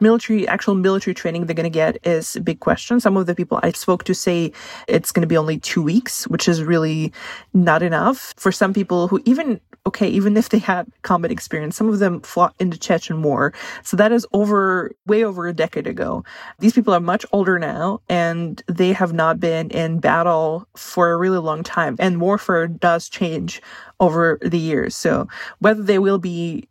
military, 0.00 0.46
actual 0.46 0.74
military 0.74 1.14
training 1.14 1.46
they're 1.46 1.54
going 1.54 1.64
to 1.64 1.70
get 1.70 1.98
is 2.06 2.36
a 2.36 2.40
big 2.40 2.60
question. 2.60 3.00
Some 3.00 3.16
of 3.16 3.26
the 3.26 3.34
people 3.34 3.60
I 3.62 3.72
spoke 3.72 4.04
to 4.04 4.14
say 4.14 4.52
it's 4.86 5.12
going 5.12 5.22
to 5.22 5.26
be 5.26 5.36
only 5.36 5.58
two 5.58 5.82
weeks, 5.82 6.26
which 6.28 6.48
is 6.48 6.62
really 6.62 7.12
not 7.54 7.82
enough. 7.82 8.34
For 8.36 8.52
some 8.52 8.72
people 8.72 9.08
who 9.08 9.20
even, 9.24 9.60
okay, 9.86 10.08
even 10.08 10.36
if 10.36 10.50
they 10.50 10.58
had 10.58 10.86
combat 11.02 11.30
experience, 11.30 11.76
some 11.76 11.88
of 11.88 11.98
them 11.98 12.20
fought 12.20 12.54
in 12.58 12.70
the 12.70 12.76
Chechen 12.76 13.22
War. 13.22 13.52
So 13.82 13.96
that 13.96 14.12
is 14.12 14.26
over, 14.32 14.92
way 15.06 15.24
over 15.24 15.46
a 15.46 15.52
decade 15.52 15.86
ago. 15.86 16.24
These 16.58 16.72
people 16.72 16.94
are 16.94 17.00
much 17.00 17.24
older 17.32 17.58
now 17.58 18.00
and 18.08 18.62
they 18.66 18.92
have 18.92 19.12
not 19.12 19.40
been 19.40 19.70
in 19.70 20.00
battle 20.00 20.66
for 20.76 21.10
a 21.10 21.16
really 21.16 21.38
long 21.38 21.62
time. 21.62 21.96
And 21.98 22.20
warfare 22.20 22.68
does 22.68 23.08
change 23.08 23.60
over 24.00 24.38
the 24.42 24.58
years. 24.58 24.94
So 24.94 25.28
whether 25.58 25.82
they 25.82 25.98
will 25.98 26.18
be, 26.18 26.68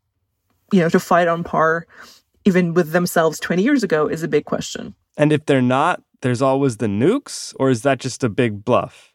you 0.72 0.80
know, 0.80 0.90
to 0.90 1.00
fight 1.00 1.28
on 1.28 1.44
par 1.44 1.88
even 2.48 2.74
with 2.74 2.94
themselves 2.94 3.42
20 3.42 3.62
years 3.62 3.84
ago 3.84 4.08
is 4.08 4.24
a 4.24 4.28
big 4.28 4.46
question. 4.46 4.96
And 5.18 5.34
if 5.34 5.46
they're 5.46 5.62
not, 5.62 6.02
there's 6.22 6.42
always 6.42 6.78
the 6.78 6.86
nukes, 6.86 7.54
or 7.60 7.70
is 7.70 7.82
that 7.82 8.00
just 8.00 8.24
a 8.24 8.30
big 8.30 8.64
bluff? 8.64 9.14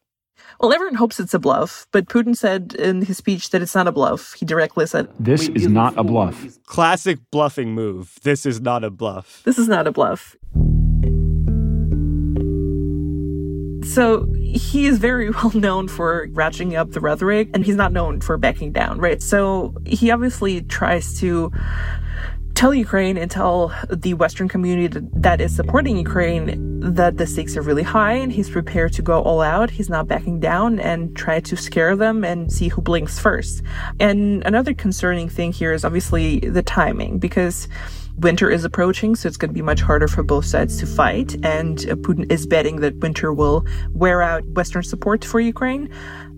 Well, 0.60 0.70
everyone 0.70 0.96
hopes 0.96 1.18
it's 1.18 1.32
a 1.32 1.38
bluff, 1.38 1.86
but 1.92 2.06
Putin 2.06 2.36
said 2.36 2.74
in 2.74 3.00
his 3.00 3.16
speech 3.16 3.48
that 3.50 3.62
it's 3.62 3.74
not 3.74 3.88
a 3.88 3.92
bluff. 3.92 4.34
He 4.34 4.44
directly 4.44 4.86
said, 4.86 5.08
This 5.18 5.48
is 5.48 5.66
not 5.66 5.96
a 5.96 6.04
bluff. 6.04 6.46
Classic 6.66 7.18
bluffing 7.30 7.74
move. 7.74 8.18
This 8.22 8.44
is 8.44 8.60
not 8.60 8.84
a 8.84 8.90
bluff. 8.90 9.40
This 9.44 9.58
is 9.58 9.66
not 9.66 9.86
a 9.86 9.92
bluff. 9.92 10.36
So 13.94 14.30
he 14.42 14.86
is 14.86 14.98
very 14.98 15.30
well 15.42 15.52
known 15.54 15.88
for 15.88 16.28
ratcheting 16.28 16.78
up 16.78 16.90
the 16.90 17.00
rhetoric, 17.00 17.48
and 17.54 17.64
he's 17.64 17.76
not 17.76 17.92
known 17.92 18.20
for 18.20 18.36
backing 18.36 18.72
down, 18.72 18.98
right? 18.98 19.22
So 19.22 19.74
he 19.86 20.10
obviously 20.10 20.60
tries 20.60 21.18
to 21.20 21.50
tell 22.54 22.74
Ukraine 22.74 23.16
and 23.16 23.30
tell 23.30 23.74
the 23.90 24.14
Western 24.14 24.48
community 24.48 25.00
that 25.14 25.40
is 25.40 25.54
supporting 25.54 25.96
Ukraine 25.96 26.80
that 26.80 27.16
the 27.16 27.26
stakes 27.26 27.56
are 27.56 27.62
really 27.62 27.82
high 27.82 28.14
and 28.14 28.32
he's 28.32 28.50
prepared 28.50 28.92
to 28.94 29.02
go 29.02 29.22
all 29.22 29.40
out. 29.40 29.70
He's 29.70 29.88
not 29.88 30.08
backing 30.08 30.40
down 30.40 30.80
and 30.80 31.16
try 31.16 31.40
to 31.40 31.56
scare 31.56 31.96
them 31.96 32.24
and 32.24 32.52
see 32.52 32.68
who 32.68 32.82
blinks 32.82 33.18
first. 33.18 33.62
And 34.00 34.44
another 34.44 34.74
concerning 34.74 35.28
thing 35.28 35.52
here 35.52 35.72
is 35.72 35.84
obviously 35.84 36.40
the 36.40 36.62
timing 36.62 37.18
because 37.18 37.68
winter 38.18 38.50
is 38.50 38.64
approaching, 38.64 39.16
so 39.16 39.28
it's 39.28 39.36
going 39.36 39.50
to 39.50 39.54
be 39.54 39.62
much 39.62 39.80
harder 39.80 40.08
for 40.08 40.22
both 40.22 40.44
sides 40.44 40.78
to 40.78 40.86
fight. 40.86 41.34
And 41.44 41.78
Putin 41.78 42.30
is 42.30 42.46
betting 42.46 42.76
that 42.80 42.96
winter 42.96 43.32
will 43.32 43.64
wear 43.92 44.22
out 44.22 44.44
Western 44.48 44.82
support 44.82 45.24
for 45.24 45.40
Ukraine 45.40 45.88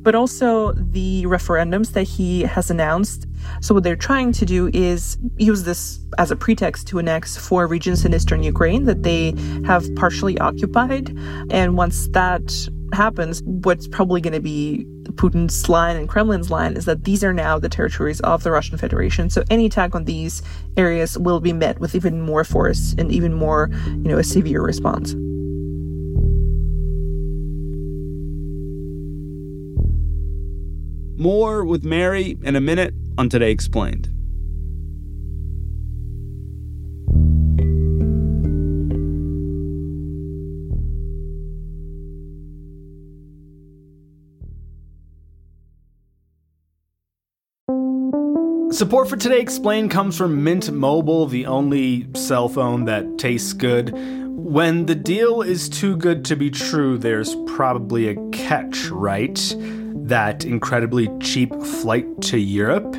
but 0.04 0.14
also 0.14 0.72
the 0.72 1.24
referendums 1.24 1.94
that 1.94 2.02
he 2.02 2.42
has 2.42 2.70
announced. 2.70 3.26
So, 3.60 3.74
what 3.74 3.84
they're 3.84 3.96
trying 3.96 4.32
to 4.32 4.44
do 4.44 4.70
is 4.72 5.16
use 5.36 5.64
this 5.64 6.00
as 6.18 6.30
a 6.30 6.36
pretext 6.36 6.86
to 6.88 6.98
annex 6.98 7.36
four 7.36 7.66
regions 7.66 8.04
in 8.04 8.14
eastern 8.14 8.42
Ukraine 8.42 8.84
that 8.84 9.02
they 9.02 9.34
have 9.64 9.92
partially 9.96 10.38
occupied. 10.38 11.16
And 11.50 11.76
once 11.76 12.08
that 12.08 12.52
happens, 12.92 13.42
what's 13.44 13.88
probably 13.88 14.20
going 14.20 14.34
to 14.34 14.40
be 14.40 14.86
Putin's 15.12 15.68
line 15.68 15.96
and 15.96 16.08
Kremlin's 16.08 16.50
line 16.50 16.76
is 16.76 16.84
that 16.86 17.04
these 17.04 17.22
are 17.22 17.32
now 17.32 17.58
the 17.58 17.68
territories 17.68 18.20
of 18.20 18.42
the 18.42 18.50
Russian 18.50 18.78
Federation. 18.78 19.30
So 19.30 19.44
any 19.50 19.66
attack 19.66 19.94
on 19.94 20.04
these 20.04 20.42
areas 20.76 21.18
will 21.18 21.40
be 21.40 21.52
met 21.52 21.78
with 21.78 21.94
even 21.94 22.20
more 22.20 22.44
force 22.44 22.94
and 22.98 23.10
even 23.12 23.32
more, 23.34 23.70
you 23.86 23.96
know, 23.96 24.18
a 24.18 24.24
severe 24.24 24.62
response. 24.62 25.14
More 31.16 31.64
with 31.64 31.84
Mary 31.84 32.36
in 32.42 32.56
a 32.56 32.60
minute 32.60 32.92
on 33.16 33.28
Today 33.28 33.50
Explained. 33.50 34.08
Support 48.72 49.08
for 49.08 49.16
Today 49.16 49.40
Explained 49.40 49.92
comes 49.92 50.16
from 50.16 50.42
Mint 50.42 50.72
Mobile, 50.72 51.26
the 51.26 51.46
only 51.46 52.08
cell 52.16 52.48
phone 52.48 52.86
that 52.86 53.18
tastes 53.18 53.52
good. 53.52 53.92
When 54.26 54.86
the 54.86 54.96
deal 54.96 55.42
is 55.42 55.68
too 55.68 55.96
good 55.96 56.24
to 56.24 56.34
be 56.34 56.50
true, 56.50 56.98
there's 56.98 57.36
probably 57.46 58.08
a 58.08 58.30
catch, 58.30 58.88
right? 58.88 59.38
that 60.04 60.44
incredibly 60.44 61.08
cheap 61.20 61.54
flight 61.62 62.06
to 62.20 62.38
Europe, 62.38 62.94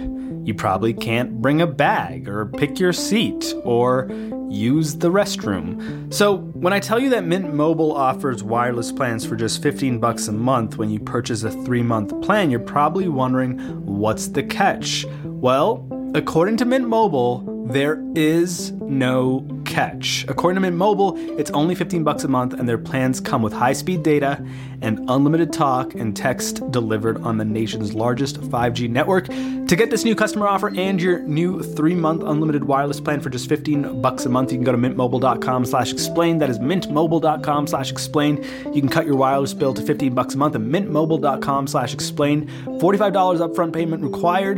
you 0.46 0.54
probably 0.54 0.94
can't 0.94 1.42
bring 1.42 1.60
a 1.62 1.68
bag 1.68 2.30
or 2.30 2.46
pick 2.46 2.80
your 2.80 2.94
seat 2.94 3.54
or 3.64 4.08
use 4.50 4.96
the 4.96 5.10
restroom. 5.10 6.14
So, 6.14 6.38
when 6.38 6.72
I 6.72 6.80
tell 6.80 7.00
you 7.00 7.10
that 7.10 7.25
Mint 7.25 7.54
Mobile 7.54 7.92
offers 7.92 8.44
wireless 8.44 8.92
plans 8.92 9.25
for 9.25 9.36
just 9.36 9.64
15 9.64 10.00
bucks 10.00 10.28
a 10.28 10.32
month 10.32 10.78
when 10.78 10.92
you 10.92 11.00
purchase 11.00 11.44
a 11.44 11.50
3-month 11.50 12.22
plan, 12.22 12.52
you're 12.52 12.60
probably 12.60 13.08
wondering 13.08 13.58
what's 13.86 14.28
the 14.28 14.44
catch? 14.44 15.06
Well, 15.24 15.88
according 16.14 16.58
to 16.58 16.66
Mint 16.66 16.88
Mobile, 16.88 17.66
there 17.68 18.04
is 18.16 18.72
no 18.74 19.40
catch. 19.75 20.25
According 20.29 20.55
to 20.55 20.62
Mint 20.62 20.77
Mobile, 20.77 21.17
it's 21.38 21.51
only 21.51 21.75
15 21.75 22.03
bucks 22.03 22.24
a 22.24 22.29
month 22.29 22.53
and 22.53 22.67
their 22.70 22.77
plans 22.77 23.20
come 23.20 23.41
with 23.41 23.51
high-speed 23.51 24.03
data 24.03 24.39
and 24.82 25.00
unlimited 25.10 25.51
talk 25.51 25.94
and 25.96 26.15
text 26.15 26.62
delivered 26.72 27.22
on 27.24 27.38
the 27.38 27.46
nation's 27.46 27.94
largest 27.94 28.39
5G 28.39 28.89
network. 28.89 29.25
To 29.27 29.75
get 29.75 29.89
this 29.89 30.05
new 30.05 30.15
customer 30.15 30.48
offer 30.48 30.72
and 30.77 31.01
your 31.01 31.20
new 31.24 31.60
3-month 31.60 32.24
unlimited 32.24 32.63
wireless 32.65 33.01
plan 33.01 33.20
for 33.20 33.29
just 33.29 33.50
15 33.50 34.01
bucks 34.01 34.25
a 34.25 34.29
month, 34.29 34.51
you 34.51 34.58
can 34.58 34.63
go 34.63 34.72
to 34.72 34.77
mintmobile.com/explain. 34.77 36.38
That 36.38 36.50
is 36.50 36.60
mintmobile.com/explain. 36.60 38.44
You 38.74 38.82
can 38.82 38.89
cut 38.89 39.05
your 39.05 39.17
wireless 39.17 39.53
bill 39.53 39.74
to 39.74 39.82
15 39.82 40.13
bucks 40.13 40.36
a 40.36 40.38
month 40.38 40.55
at 40.55 40.62
mintmobile.com/explain. 40.62 42.48
$45 42.79 43.41
upfront 43.41 43.74
payment 43.74 44.03
required, 44.03 44.58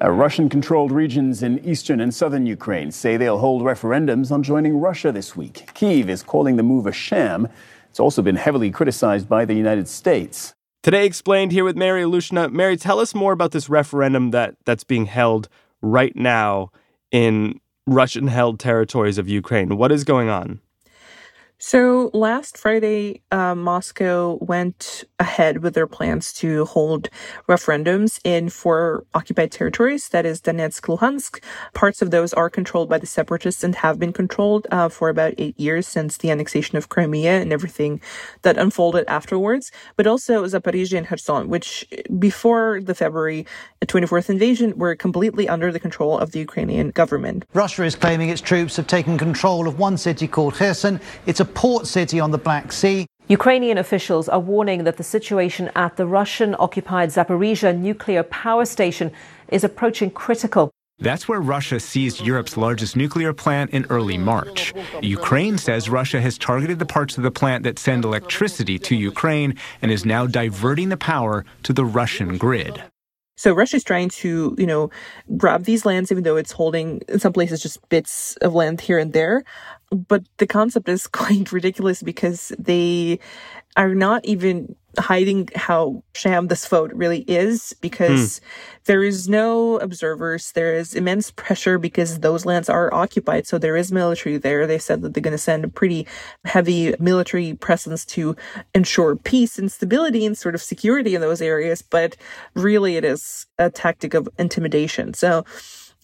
Uh, 0.00 0.10
Russian 0.10 0.48
controlled 0.48 0.92
regions 0.92 1.42
in 1.42 1.58
eastern 1.64 2.00
and 2.00 2.14
southern 2.14 2.46
Ukraine 2.46 2.92
say 2.92 3.16
they'll 3.16 3.38
hold 3.38 3.62
referendums 3.62 4.30
on 4.30 4.44
joining 4.44 4.78
Russia 4.78 5.10
this 5.10 5.34
week. 5.34 5.70
Kiev 5.74 6.08
is 6.08 6.22
calling 6.22 6.54
the 6.56 6.62
move 6.62 6.86
a 6.86 6.92
sham. 6.92 7.48
It's 7.90 7.98
also 7.98 8.22
been 8.22 8.36
heavily 8.36 8.70
criticized 8.70 9.28
by 9.28 9.44
the 9.44 9.54
United 9.54 9.88
States. 9.88 10.54
Today 10.84 11.04
explained 11.04 11.50
here 11.50 11.64
with 11.64 11.76
Mary 11.76 12.04
Ilyushina. 12.04 12.52
Mary, 12.52 12.76
tell 12.76 13.00
us 13.00 13.12
more 13.12 13.32
about 13.32 13.50
this 13.50 13.68
referendum 13.68 14.30
that, 14.30 14.54
that's 14.64 14.84
being 14.84 15.06
held 15.06 15.48
right 15.82 16.14
now 16.14 16.70
in 17.10 17.60
Russian 17.88 18.28
held 18.28 18.60
territories 18.60 19.18
of 19.18 19.28
Ukraine. 19.28 19.76
What 19.76 19.90
is 19.90 20.04
going 20.04 20.28
on? 20.28 20.60
So 21.60 22.12
last 22.14 22.56
Friday, 22.56 23.20
uh, 23.32 23.56
Moscow 23.56 24.38
went 24.40 25.02
ahead 25.18 25.60
with 25.60 25.74
their 25.74 25.88
plans 25.88 26.32
to 26.34 26.64
hold 26.66 27.10
referendums 27.48 28.20
in 28.22 28.48
four 28.48 29.04
occupied 29.12 29.50
territories. 29.50 30.08
That 30.10 30.24
is 30.24 30.40
Donetsk, 30.40 30.82
Luhansk. 30.82 31.42
Parts 31.74 32.00
of 32.00 32.12
those 32.12 32.32
are 32.32 32.48
controlled 32.48 32.88
by 32.88 32.98
the 32.98 33.08
separatists 33.08 33.64
and 33.64 33.74
have 33.74 33.98
been 33.98 34.12
controlled 34.12 34.68
uh, 34.70 34.88
for 34.88 35.08
about 35.08 35.34
eight 35.36 35.58
years 35.58 35.88
since 35.88 36.16
the 36.16 36.30
annexation 36.30 36.78
of 36.78 36.90
Crimea 36.90 37.40
and 37.40 37.52
everything 37.52 38.00
that 38.42 38.56
unfolded 38.56 39.04
afterwards. 39.08 39.72
But 39.96 40.06
also 40.06 40.44
Zaporizhia 40.44 40.98
and 40.98 41.08
Kherson, 41.08 41.48
which 41.48 41.84
before 42.20 42.80
the 42.80 42.94
February 42.94 43.46
24th 43.84 44.30
invasion 44.30 44.78
were 44.78 44.94
completely 44.94 45.48
under 45.48 45.72
the 45.72 45.80
control 45.80 46.20
of 46.20 46.30
the 46.30 46.38
Ukrainian 46.38 46.90
government. 46.90 47.46
Russia 47.52 47.82
is 47.82 47.96
claiming 47.96 48.28
its 48.28 48.40
troops 48.40 48.76
have 48.76 48.86
taken 48.86 49.18
control 49.18 49.66
of 49.66 49.76
one 49.76 49.96
city 49.96 50.28
called 50.28 50.54
Kherson. 50.54 51.00
It's 51.26 51.40
a 51.40 51.47
port 51.54 51.86
city 51.86 52.20
on 52.20 52.30
the 52.30 52.38
Black 52.38 52.72
Sea. 52.72 53.06
Ukrainian 53.28 53.76
officials 53.76 54.28
are 54.28 54.40
warning 54.40 54.84
that 54.84 54.96
the 54.96 55.04
situation 55.04 55.70
at 55.76 55.96
the 55.96 56.06
Russian 56.06 56.56
occupied 56.58 57.10
Zaporizhia 57.10 57.76
nuclear 57.76 58.22
power 58.22 58.64
station 58.64 59.12
is 59.48 59.64
approaching 59.64 60.10
critical. 60.10 60.70
That's 61.00 61.28
where 61.28 61.40
Russia 61.40 61.78
seized 61.78 62.22
Europe's 62.22 62.56
largest 62.56 62.96
nuclear 62.96 63.32
plant 63.32 63.70
in 63.70 63.86
early 63.88 64.18
March. 64.18 64.74
Ukraine 65.00 65.56
says 65.56 65.88
Russia 65.88 66.20
has 66.20 66.38
targeted 66.38 66.80
the 66.80 66.86
parts 66.86 67.16
of 67.16 67.22
the 67.22 67.30
plant 67.30 67.62
that 67.64 67.78
send 67.78 68.04
electricity 68.04 68.78
to 68.80 68.96
Ukraine 68.96 69.54
and 69.80 69.92
is 69.92 70.04
now 70.04 70.26
diverting 70.26 70.88
the 70.88 70.96
power 70.96 71.44
to 71.62 71.72
the 71.72 71.84
Russian 71.84 72.36
grid. 72.36 72.82
So 73.38 73.52
Russia's 73.52 73.84
trying 73.84 74.08
to, 74.08 74.56
you 74.58 74.66
know, 74.66 74.90
grab 75.36 75.62
these 75.62 75.86
lands, 75.86 76.10
even 76.10 76.24
though 76.24 76.36
it's 76.36 76.50
holding 76.50 77.02
in 77.08 77.20
some 77.20 77.32
places 77.32 77.62
just 77.62 77.88
bits 77.88 78.36
of 78.38 78.52
land 78.52 78.80
here 78.80 78.98
and 78.98 79.12
there. 79.12 79.44
But 79.90 80.24
the 80.38 80.46
concept 80.46 80.88
is 80.88 81.06
quite 81.20 81.52
ridiculous 81.52 82.02
because 82.02 82.52
they 82.58 83.20
are 83.76 83.94
not 83.94 84.24
even 84.24 84.74
hiding 84.98 85.48
how 85.54 86.02
sham 86.14 86.48
this 86.48 86.66
vote 86.66 86.92
really 86.92 87.20
is 87.20 87.74
because 87.80 88.38
hmm. 88.38 88.44
there 88.84 89.02
is 89.02 89.28
no 89.28 89.78
observers. 89.78 90.52
There 90.52 90.74
is 90.74 90.94
immense 90.94 91.30
pressure 91.30 91.78
because 91.78 92.20
those 92.20 92.44
lands 92.44 92.68
are 92.68 92.92
occupied. 92.92 93.46
So 93.46 93.58
there 93.58 93.76
is 93.76 93.92
military 93.92 94.36
there. 94.36 94.66
They 94.66 94.78
said 94.78 95.02
that 95.02 95.14
they're 95.14 95.22
going 95.22 95.32
to 95.32 95.38
send 95.38 95.64
a 95.64 95.68
pretty 95.68 96.06
heavy 96.44 96.94
military 96.98 97.54
presence 97.54 98.04
to 98.06 98.36
ensure 98.74 99.16
peace 99.16 99.58
and 99.58 99.70
stability 99.70 100.26
and 100.26 100.36
sort 100.36 100.54
of 100.54 100.62
security 100.62 101.14
in 101.14 101.20
those 101.20 101.40
areas. 101.40 101.82
But 101.82 102.16
really, 102.54 102.96
it 102.96 103.04
is 103.04 103.46
a 103.58 103.70
tactic 103.70 104.14
of 104.14 104.28
intimidation. 104.38 105.14
So 105.14 105.44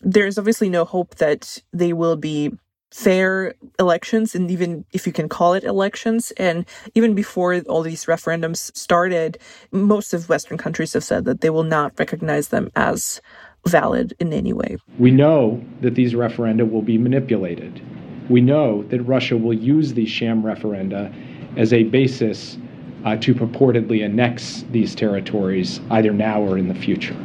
there's 0.01 0.39
obviously 0.39 0.69
no 0.69 0.85
hope 0.85 1.17
that 1.17 1.63
they 1.73 1.93
will 1.93 2.17
be 2.17 2.53
fair 2.95 3.53
elections 3.81 4.37
and 4.37 4.53
even 4.53 4.85
if 4.93 5.05
you 5.05 5.13
can 5.13 5.29
call 5.29 5.53
it 5.53 5.65
elections. 5.65 6.31
And 6.37 6.65
even 6.95 7.13
before 7.13 7.59
all 7.63 7.83
these 7.83 8.05
referendums 8.05 8.75
started 8.77 9.37
most 9.73 10.15
of 10.15 10.29
western 10.29 10.57
countries 10.57 10.93
have 10.93 11.03
said 11.03 11.25
that 11.25 11.41
they 11.41 11.51
will 11.51 11.65
not 11.65 11.93
recognize 11.99 12.49
them 12.49 12.71
as 12.77 13.21
valid 13.67 14.15
in 14.21 14.33
any 14.33 14.53
way. 14.53 14.77
We 14.97 15.11
know 15.11 15.61
that 15.81 15.97
these 15.97 16.15
referenda 16.15 16.71
will 16.71 16.83
be 16.83 16.97
manipulated. 16.97 17.83
We 18.31 18.41
know 18.41 18.85
that 18.85 19.03
russia 19.03 19.37
will 19.37 19.55
use 19.55 19.95
these 19.95 20.09
sham 20.09 20.45
referenda 20.45 21.13
as 21.59 21.73
a 21.73 21.83
basis 21.83 22.59
uh, 23.05 23.17
to 23.17 23.35
purportedly 23.35 24.05
annex 24.05 24.65
these 24.71 24.95
territories 24.95 25.81
either 25.91 26.13
now 26.13 26.41
or 26.41 26.57
in 26.57 26.69
the 26.69 26.75
future. 26.77 27.17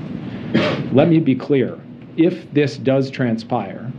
Let 0.94 1.10
me 1.10 1.20
be 1.20 1.36
clear. 1.36 1.80
If 2.18 2.52
this 2.54 2.78
does 2.78 3.12
transpire 3.12 3.94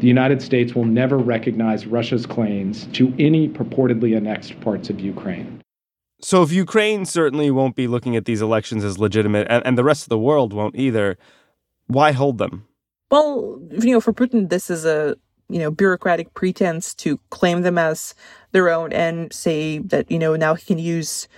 the 0.00 0.06
United 0.06 0.42
States 0.42 0.74
will 0.74 0.84
never 0.84 1.16
recognize 1.16 1.86
Russia's 1.86 2.26
claims 2.26 2.86
to 2.92 3.14
any 3.18 3.48
purportedly 3.48 4.16
annexed 4.16 4.60
parts 4.60 4.90
of 4.90 5.00
Ukraine. 5.00 5.62
So, 6.20 6.42
if 6.42 6.52
Ukraine 6.52 7.04
certainly 7.04 7.50
won't 7.50 7.76
be 7.76 7.86
looking 7.86 8.16
at 8.16 8.24
these 8.24 8.40
elections 8.40 8.84
as 8.84 8.98
legitimate, 8.98 9.46
and, 9.50 9.64
and 9.66 9.76
the 9.76 9.84
rest 9.84 10.04
of 10.04 10.08
the 10.08 10.18
world 10.18 10.52
won't 10.52 10.76
either, 10.76 11.18
why 11.86 12.12
hold 12.12 12.38
them? 12.38 12.66
Well, 13.10 13.60
you 13.70 13.92
know, 13.92 14.00
for 14.00 14.12
Putin, 14.12 14.48
this 14.48 14.70
is 14.70 14.84
a 14.84 15.16
you 15.48 15.58
know 15.58 15.70
bureaucratic 15.70 16.34
pretense 16.34 16.94
to 16.94 17.20
claim 17.30 17.62
them 17.62 17.78
as 17.78 18.14
their 18.52 18.68
own 18.68 18.92
and 18.92 19.32
say 19.32 19.78
that 19.78 20.10
you 20.10 20.18
know 20.18 20.36
now 20.36 20.54
he 20.54 20.64
can 20.64 20.78
use 20.78 21.28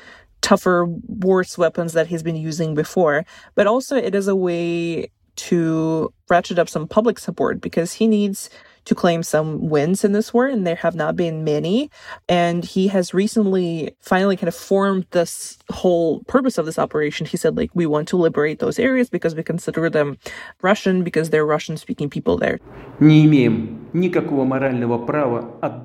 tougher, 0.40 0.86
worse 0.86 1.58
weapons 1.58 1.92
that 1.92 2.06
he's 2.06 2.22
been 2.22 2.36
using 2.36 2.74
before. 2.74 3.24
But 3.54 3.66
also, 3.66 3.96
it 3.96 4.14
is 4.14 4.28
a 4.28 4.36
way 4.36 5.10
to 5.38 6.12
ratchet 6.28 6.58
up 6.58 6.68
some 6.68 6.86
public 6.86 7.18
support 7.18 7.60
because 7.60 7.92
he 7.92 8.06
needs 8.06 8.50
to 8.88 8.94
claim 8.94 9.22
some 9.22 9.68
wins 9.68 10.02
in 10.02 10.12
this 10.12 10.32
war, 10.32 10.46
and 10.46 10.66
there 10.66 10.74
have 10.74 10.94
not 10.94 11.14
been 11.14 11.44
many. 11.44 11.90
And 12.26 12.64
he 12.64 12.88
has 12.88 13.12
recently 13.12 13.94
finally 14.00 14.34
kind 14.34 14.48
of 14.48 14.54
formed 14.54 15.04
this 15.10 15.58
whole 15.70 16.20
purpose 16.24 16.56
of 16.56 16.64
this 16.64 16.78
operation. 16.78 17.26
He 17.26 17.36
said, 17.36 17.54
like, 17.54 17.70
we 17.74 17.84
want 17.84 18.08
to 18.08 18.16
liberate 18.16 18.60
those 18.60 18.78
areas 18.78 19.10
because 19.10 19.34
we 19.34 19.42
consider 19.42 19.90
them 19.90 20.16
Russian 20.62 21.04
because 21.04 21.28
they're 21.28 21.44
Russian 21.44 21.76
speaking 21.76 22.08
people 22.08 22.38
there. 22.38 22.60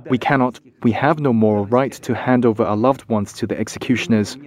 We 0.09 0.17
cannot, 0.17 0.59
we 0.83 0.91
have 0.93 1.19
no 1.19 1.33
moral 1.33 1.65
right 1.65 1.91
to 1.91 2.15
hand 2.15 2.45
over 2.45 2.63
our 2.63 2.77
loved 2.77 3.09
ones 3.09 3.33
to 3.33 3.45
the 3.45 3.59
executioners. 3.59 4.37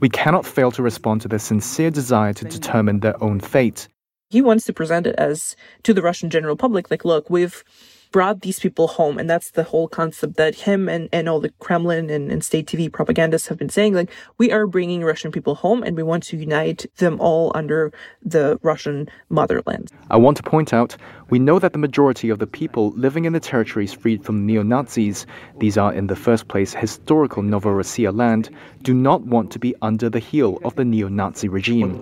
We 0.00 0.08
cannot 0.08 0.44
fail 0.44 0.72
to 0.72 0.82
respond 0.82 1.20
to 1.20 1.28
their 1.28 1.38
sincere 1.38 1.90
desire 1.90 2.32
to 2.32 2.44
determine 2.44 3.00
their 3.00 3.22
own 3.22 3.38
fate 3.38 3.86
he 4.30 4.40
wants 4.40 4.64
to 4.64 4.72
present 4.72 5.06
it 5.06 5.16
as 5.18 5.56
to 5.82 5.92
the 5.92 6.02
Russian 6.02 6.30
general 6.30 6.56
public, 6.56 6.90
like, 6.90 7.04
look, 7.04 7.28
we've 7.28 7.64
brought 8.12 8.40
these 8.40 8.58
people 8.58 8.88
home. 8.88 9.18
And 9.18 9.28
that's 9.28 9.52
the 9.52 9.64
whole 9.64 9.88
concept 9.88 10.36
that 10.36 10.54
him 10.54 10.88
and, 10.88 11.08
and 11.12 11.28
all 11.28 11.40
the 11.40 11.50
Kremlin 11.60 12.10
and, 12.10 12.30
and 12.30 12.44
state 12.44 12.66
TV 12.66 12.92
propagandists 12.92 13.48
have 13.48 13.58
been 13.58 13.68
saying. 13.68 13.94
Like, 13.94 14.10
we 14.38 14.50
are 14.52 14.66
bringing 14.66 15.04
Russian 15.04 15.30
people 15.30 15.54
home 15.54 15.82
and 15.82 15.96
we 15.96 16.02
want 16.02 16.24
to 16.24 16.36
unite 16.36 16.86
them 16.96 17.20
all 17.20 17.52
under 17.54 17.92
the 18.22 18.58
Russian 18.62 19.08
motherland. 19.28 19.90
I 20.10 20.16
want 20.16 20.36
to 20.38 20.42
point 20.42 20.72
out 20.72 20.96
we 21.28 21.38
know 21.38 21.58
that 21.58 21.72
the 21.72 21.78
majority 21.78 22.30
of 22.30 22.38
the 22.38 22.46
people 22.46 22.90
living 22.90 23.24
in 23.24 23.32
the 23.32 23.40
territories 23.40 23.92
freed 23.92 24.24
from 24.24 24.46
neo 24.46 24.62
Nazis, 24.62 25.26
these 25.58 25.78
are 25.78 25.92
in 25.92 26.08
the 26.08 26.16
first 26.16 26.48
place 26.48 26.74
historical 26.74 27.42
Novorossiya 27.42 28.16
land, 28.16 28.50
do 28.82 28.94
not 28.94 29.22
want 29.22 29.50
to 29.52 29.58
be 29.58 29.74
under 29.82 30.10
the 30.10 30.18
heel 30.18 30.58
of 30.64 30.74
the 30.74 30.84
neo 30.84 31.08
Nazi 31.08 31.48
regime. 31.48 32.00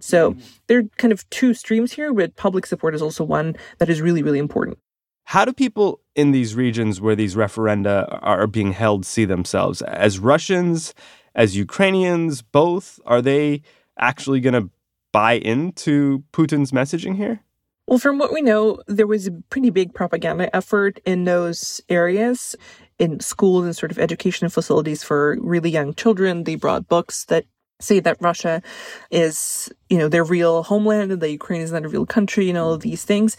So 0.00 0.32
hmm. 0.32 0.40
there 0.66 0.78
are 0.78 0.82
kind 0.96 1.12
of 1.12 1.28
two 1.30 1.54
streams 1.54 1.92
here, 1.92 2.12
but 2.12 2.36
public 2.36 2.66
support 2.66 2.94
is 2.94 3.02
also 3.02 3.24
one 3.24 3.56
that 3.78 3.88
is 3.88 4.00
really, 4.00 4.22
really 4.22 4.38
important. 4.38 4.78
How 5.24 5.44
do 5.44 5.52
people 5.52 6.00
in 6.14 6.30
these 6.32 6.54
regions 6.54 7.00
where 7.00 7.14
these 7.14 7.34
referenda 7.34 8.18
are 8.22 8.46
being 8.46 8.72
held 8.72 9.04
see 9.04 9.26
themselves? 9.26 9.82
As 9.82 10.18
Russians, 10.18 10.94
as 11.34 11.54
Ukrainians, 11.54 12.40
both? 12.40 12.98
Are 13.04 13.20
they 13.20 13.60
actually 13.98 14.40
going 14.40 14.54
to 14.54 14.70
buy 15.12 15.34
into 15.34 16.24
Putin's 16.32 16.72
messaging 16.72 17.16
here? 17.16 17.40
Well, 17.86 17.98
from 17.98 18.18
what 18.18 18.32
we 18.32 18.42
know, 18.42 18.80
there 18.86 19.06
was 19.06 19.26
a 19.26 19.32
pretty 19.50 19.70
big 19.70 19.94
propaganda 19.94 20.54
effort 20.54 21.00
in 21.04 21.24
those 21.24 21.80
areas 21.88 22.54
in 22.98 23.20
schools 23.20 23.64
and 23.64 23.76
sort 23.76 23.92
of 23.92 23.98
education 23.98 24.48
facilities 24.48 25.02
for 25.02 25.38
really 25.40 25.70
young 25.70 25.94
children. 25.94 26.44
They 26.44 26.56
brought 26.56 26.88
books 26.88 27.24
that 27.26 27.44
say 27.80 28.00
that 28.00 28.16
Russia 28.20 28.62
is, 29.10 29.70
you 29.88 29.98
know, 29.98 30.08
their 30.08 30.24
real 30.24 30.62
homeland 30.62 31.12
and 31.12 31.20
that 31.22 31.30
Ukraine 31.30 31.60
is 31.60 31.72
not 31.72 31.84
a 31.84 31.88
real 31.88 32.06
country 32.06 32.48
and 32.48 32.58
all 32.58 32.72
of 32.72 32.82
these 32.82 33.04
things. 33.04 33.36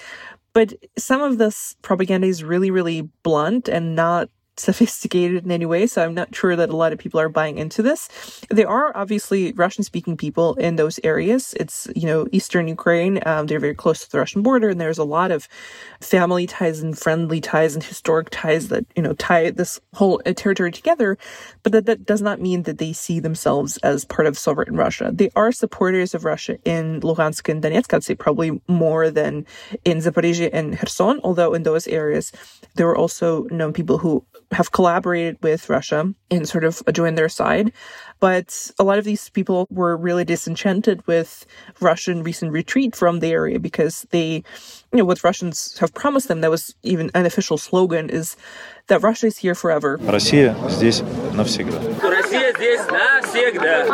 But 0.54 0.73
some 0.97 1.21
of 1.21 1.38
this 1.38 1.75
propaganda 1.82 2.28
is 2.28 2.43
really, 2.43 2.71
really 2.71 3.02
blunt 3.23 3.67
and 3.67 3.95
not 3.95 4.30
sophisticated 4.60 5.45
in 5.45 5.52
any 5.52 5.65
way, 5.65 5.88
so 5.88 6.04
I'm 6.04 6.13
not 6.13 6.34
sure 6.36 6.56
that 6.56 6.69
a 6.69 6.76
lot 6.76 6.93
of 6.93 7.00
people 7.00 7.19
are 7.19 7.30
buying 7.30 7.58
into 7.58 7.82
this. 7.82 8.10
There 8.50 8.69
are 8.69 8.95
obviously 8.95 9.54
Russian 9.54 9.84
speaking 9.84 10.17
people 10.17 10.56
in 10.56 10.76
those 10.76 11.00
areas. 11.04 11.54
It's, 11.60 11.88
you 11.95 12.06
know, 12.06 12.28
Eastern 12.32 12.67
Ukraine. 12.67 13.19
Um, 13.26 13.48
they're 13.48 13.60
very 13.60 13.76
close 13.76 14.04
to 14.04 14.12
the 14.12 14.19
Russian 14.19 14.41
border, 14.41 14.69
and 14.69 14.80
there's 14.80 14.98
a 14.98 15.04
lot 15.04 15.32
of 15.32 15.48
family 16.02 16.48
ties 16.48 16.80
and 16.80 16.98
friendly 16.98 17.41
ties 17.41 17.74
and 17.76 17.84
historic 17.84 18.30
ties 18.32 18.67
that, 18.67 18.86
you 18.95 19.02
know, 19.02 19.13
tie 19.13 19.52
this 19.52 19.80
whole 19.93 20.22
uh, 20.26 20.34
territory 20.34 20.72
together. 20.72 21.17
But 21.63 21.72
that, 21.72 21.86
that 21.86 22.06
does 22.06 22.22
not 22.22 22.41
mean 22.41 22.63
that 22.63 22.78
they 22.78 22.93
see 22.93 23.19
themselves 23.19 23.78
as 23.78 24.06
part 24.06 24.28
of 24.28 24.38
sovereign 24.38 24.76
Russia. 24.76 25.12
They 25.13 25.30
are 25.36 25.52
supporters 25.52 26.13
of 26.13 26.26
Russia 26.26 26.58
in 26.65 27.02
Luhansk 27.02 27.50
and 27.50 27.63
Donetsk, 27.63 27.93
I'd 27.93 28.04
say 28.04 28.15
probably 28.15 28.62
more 28.67 29.10
than 29.10 29.45
in 29.86 30.00
Zaporizhia 30.00 30.50
and 30.54 30.78
Kherson, 30.78 31.19
although 31.24 31.54
in 31.54 31.63
those 31.63 31.88
areas, 31.88 32.32
there 32.76 32.88
were 32.88 32.98
also 32.98 33.43
known 33.45 33.74
people 33.74 33.98
who 33.98 34.24
have 34.52 34.72
collaborated 34.72 35.37
with 35.42 35.68
Russia 35.68 36.12
and 36.30 36.48
sort 36.48 36.64
of 36.64 36.83
joined 36.92 37.18
their 37.18 37.28
side. 37.28 37.72
But 38.20 38.70
a 38.78 38.85
lot 38.85 38.98
of 38.98 39.04
these 39.04 39.28
people 39.30 39.66
were 39.70 39.96
really 39.96 40.24
disenchanted 40.24 41.07
with 41.07 41.46
Russian 41.80 42.22
recent 42.22 42.52
retreat 42.52 42.94
from 42.94 43.20
the 43.20 43.30
area 43.33 43.59
because 43.59 44.07
they, 44.11 44.42
you 44.92 44.98
know, 44.98 45.04
what 45.04 45.22
Russians 45.24 45.76
have 45.78 45.92
promised 45.94 46.28
them, 46.28 46.40
that 46.40 46.50
was 46.50 46.74
even 46.83 47.11
an 47.14 47.26
official 47.26 47.59
slogan, 47.59 48.09
is 48.09 48.37
that 48.87 49.02
Russia 49.02 49.26
is 49.26 49.38
here 49.38 49.54
forever. 49.54 49.98
Россия 49.98 50.54
здесь 50.68 51.00
навсегда. 51.33 51.80
Россия 52.00 52.54
здесь 52.54 52.87
навсегда. 52.87 53.87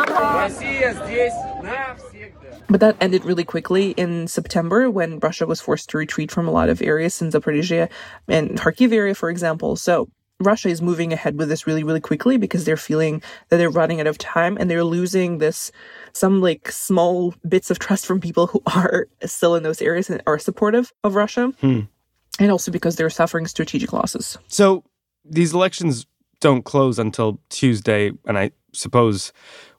Россия 0.45 0.93
здесь 1.05 1.33
but 2.71 2.79
that 2.79 2.95
ended 3.01 3.25
really 3.25 3.43
quickly 3.43 3.91
in 3.91 4.27
September 4.27 4.89
when 4.89 5.19
Russia 5.19 5.45
was 5.45 5.59
forced 5.59 5.89
to 5.89 5.97
retreat 5.97 6.31
from 6.31 6.47
a 6.47 6.51
lot 6.51 6.69
of 6.69 6.81
areas 6.81 7.21
in 7.21 7.29
Zaporizhia 7.29 7.89
and 8.29 8.51
Kharkiv 8.51 8.93
area, 8.93 9.13
for 9.13 9.29
example. 9.29 9.75
So 9.75 10.07
Russia 10.40 10.68
is 10.68 10.82
moving 10.82 11.12
ahead 11.12 11.38
with 11.38 11.48
this 11.48 11.66
really, 11.66 11.82
really 11.82 12.00
quickly 12.00 12.36
because 12.36 12.64
they're 12.64 12.76
feeling 12.76 13.22
that 13.48 13.56
they're 13.56 13.70
running 13.70 14.00
out 14.00 14.06
of 14.06 14.18
time 14.18 14.56
and 14.58 14.70
they're 14.70 14.84
losing 14.84 15.38
this 15.38 15.72
some 16.12 16.40
like 16.40 16.70
small 16.70 17.34
bits 17.48 17.70
of 17.70 17.78
trust 17.78 18.06
from 18.06 18.20
people 18.20 18.46
who 18.46 18.62
are 18.74 19.08
still 19.24 19.54
in 19.54 19.62
those 19.62 19.80
areas 19.80 20.10
and 20.10 20.22
are 20.26 20.38
supportive 20.38 20.92
of 21.04 21.14
Russia. 21.14 21.52
Hmm. 21.60 21.80
And 22.38 22.50
also 22.50 22.70
because 22.70 22.96
they're 22.96 23.08
suffering 23.08 23.46
strategic 23.46 23.94
losses. 23.94 24.36
So 24.48 24.84
these 25.24 25.54
elections 25.54 26.06
don't 26.40 26.66
close 26.66 26.98
until 26.98 27.40
Tuesday, 27.48 28.12
and 28.26 28.38
I 28.38 28.50
suppose 28.74 29.32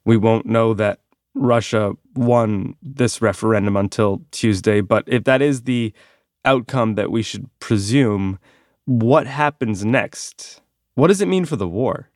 we 0.06 0.18
won't 0.18 0.48
know 0.48 0.74
that 0.74 1.02
Russia 1.36 1.94
won 2.16 2.76
this 2.82 3.22
referendum 3.22 3.78
until 3.78 4.24
Tuesday. 4.32 4.82
But 4.82 5.04
if 5.06 5.24
that 5.26 5.42
is 5.42 5.64
the 5.64 5.94
outcome 6.46 6.96
that 6.96 7.12
we 7.12 7.22
should 7.22 7.48
presume, 7.60 8.40
what 8.88 9.28
happens 9.28 9.84
next? 9.84 10.62
What 10.96 11.08
does 11.08 11.20
it 11.20 11.28
mean 11.28 11.44
for 11.44 11.58
the 11.58 11.68
war? 11.68 12.10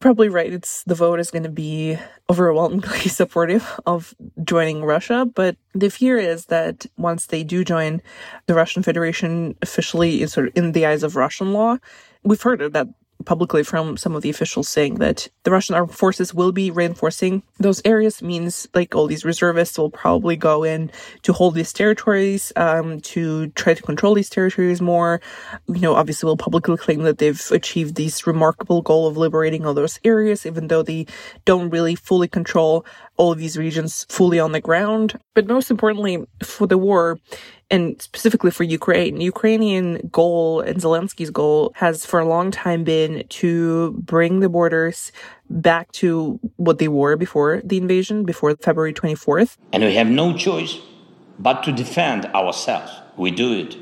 Probably 0.00 0.28
right. 0.28 0.52
It's 0.52 0.82
the 0.84 0.96
vote 0.96 1.20
is 1.20 1.30
going 1.30 1.44
to 1.44 1.48
be 1.48 1.96
overwhelmingly 2.28 2.98
supportive 3.08 3.80
of 3.86 4.14
joining 4.44 4.84
Russia, 4.84 5.26
but 5.32 5.56
the 5.74 5.90
fear 5.90 6.18
is 6.18 6.46
that 6.46 6.86
once 6.96 7.26
they 7.26 7.44
do 7.44 7.64
join, 7.64 8.02
the 8.46 8.54
Russian 8.54 8.82
Federation 8.82 9.56
officially 9.62 10.22
is 10.22 10.32
sort 10.32 10.48
of 10.48 10.56
in 10.56 10.72
the 10.72 10.86
eyes 10.86 11.04
of 11.04 11.14
Russian 11.14 11.52
law. 11.52 11.78
We've 12.24 12.42
heard 12.42 12.60
that 12.72 12.88
publicly 13.28 13.62
from 13.62 13.98
some 13.98 14.16
of 14.16 14.22
the 14.22 14.30
officials 14.30 14.70
saying 14.70 14.94
that 14.94 15.28
the 15.42 15.50
Russian 15.50 15.74
armed 15.74 15.92
forces 15.92 16.32
will 16.32 16.50
be 16.50 16.70
reinforcing 16.70 17.42
those 17.58 17.82
areas 17.84 18.22
means 18.22 18.66
like 18.72 18.94
all 18.94 19.06
these 19.06 19.22
reservists 19.22 19.76
will 19.76 19.90
probably 19.90 20.34
go 20.34 20.64
in 20.64 20.90
to 21.24 21.34
hold 21.34 21.54
these 21.54 21.74
territories, 21.74 22.54
um, 22.56 23.02
to 23.02 23.48
try 23.48 23.74
to 23.74 23.82
control 23.82 24.14
these 24.14 24.30
territories 24.30 24.80
more. 24.80 25.20
You 25.66 25.80
know, 25.80 25.94
obviously 25.94 26.26
will 26.26 26.38
publicly 26.38 26.78
claim 26.78 27.02
that 27.02 27.18
they've 27.18 27.50
achieved 27.50 27.96
this 27.96 28.26
remarkable 28.26 28.80
goal 28.80 29.06
of 29.06 29.18
liberating 29.18 29.66
all 29.66 29.74
those 29.74 30.00
areas, 30.04 30.46
even 30.46 30.68
though 30.68 30.82
they 30.82 31.04
don't 31.44 31.68
really 31.68 31.96
fully 31.96 32.28
control 32.28 32.86
all 33.18 33.32
of 33.32 33.38
these 33.38 33.58
regions 33.58 34.06
fully 34.08 34.40
on 34.40 34.52
the 34.52 34.60
ground. 34.60 35.18
But 35.34 35.46
most 35.46 35.70
importantly, 35.70 36.24
for 36.42 36.66
the 36.66 36.78
war, 36.78 37.18
and 37.70 38.00
specifically 38.00 38.50
for 38.50 38.64
Ukraine, 38.64 39.20
Ukrainian 39.20 40.08
goal 40.10 40.60
and 40.60 40.80
Zelensky's 40.80 41.30
goal 41.30 41.72
has 41.74 42.06
for 42.06 42.18
a 42.20 42.24
long 42.26 42.50
time 42.50 42.84
been 42.84 43.24
to 43.28 43.92
bring 43.92 44.40
the 44.40 44.48
borders 44.48 45.12
back 45.50 45.92
to 45.92 46.40
what 46.56 46.78
they 46.78 46.88
were 46.88 47.16
before 47.16 47.60
the 47.64 47.76
invasion, 47.76 48.24
before 48.24 48.56
February 48.56 48.94
24th. 48.94 49.56
And 49.72 49.82
we 49.82 49.94
have 49.94 50.08
no 50.08 50.36
choice 50.36 50.78
but 51.38 51.62
to 51.64 51.72
defend 51.72 52.26
ourselves. 52.26 52.92
We 53.16 53.30
do 53.30 53.52
it. 53.52 53.76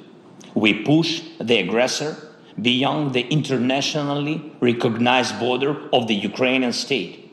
We 0.54 0.82
push 0.82 1.22
the 1.40 1.58
aggressor 1.58 2.16
beyond 2.60 3.12
the 3.12 3.22
internationally 3.28 4.52
recognized 4.60 5.38
border 5.38 5.76
of 5.92 6.06
the 6.08 6.14
Ukrainian 6.14 6.72
state 6.72 7.25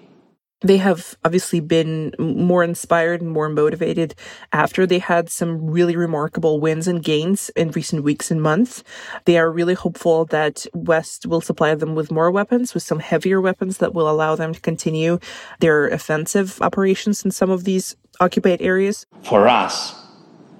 they 0.63 0.77
have 0.77 1.15
obviously 1.25 1.59
been 1.59 2.13
more 2.17 2.63
inspired 2.63 3.21
and 3.21 3.31
more 3.31 3.49
motivated 3.49 4.15
after 4.51 4.85
they 4.85 4.99
had 4.99 5.29
some 5.29 5.69
really 5.69 5.95
remarkable 5.95 6.59
wins 6.59 6.87
and 6.87 7.03
gains 7.03 7.49
in 7.49 7.71
recent 7.71 8.03
weeks 8.03 8.31
and 8.31 8.41
months. 8.41 8.83
They 9.25 9.37
are 9.37 9.51
really 9.51 9.73
hopeful 9.73 10.25
that 10.25 10.65
West 10.73 11.25
will 11.25 11.41
supply 11.41 11.75
them 11.75 11.95
with 11.95 12.11
more 12.11 12.31
weapons, 12.31 12.73
with 12.73 12.83
some 12.83 12.99
heavier 12.99 13.41
weapons 13.41 13.77
that 13.79 13.93
will 13.93 14.09
allow 14.09 14.35
them 14.35 14.53
to 14.53 14.61
continue 14.61 15.19
their 15.59 15.87
offensive 15.87 16.61
operations 16.61 17.25
in 17.25 17.31
some 17.31 17.49
of 17.49 17.65
these 17.65 17.95
occupied 18.19 18.61
areas. 18.61 19.05
For 19.21 19.47
us, 19.47 19.95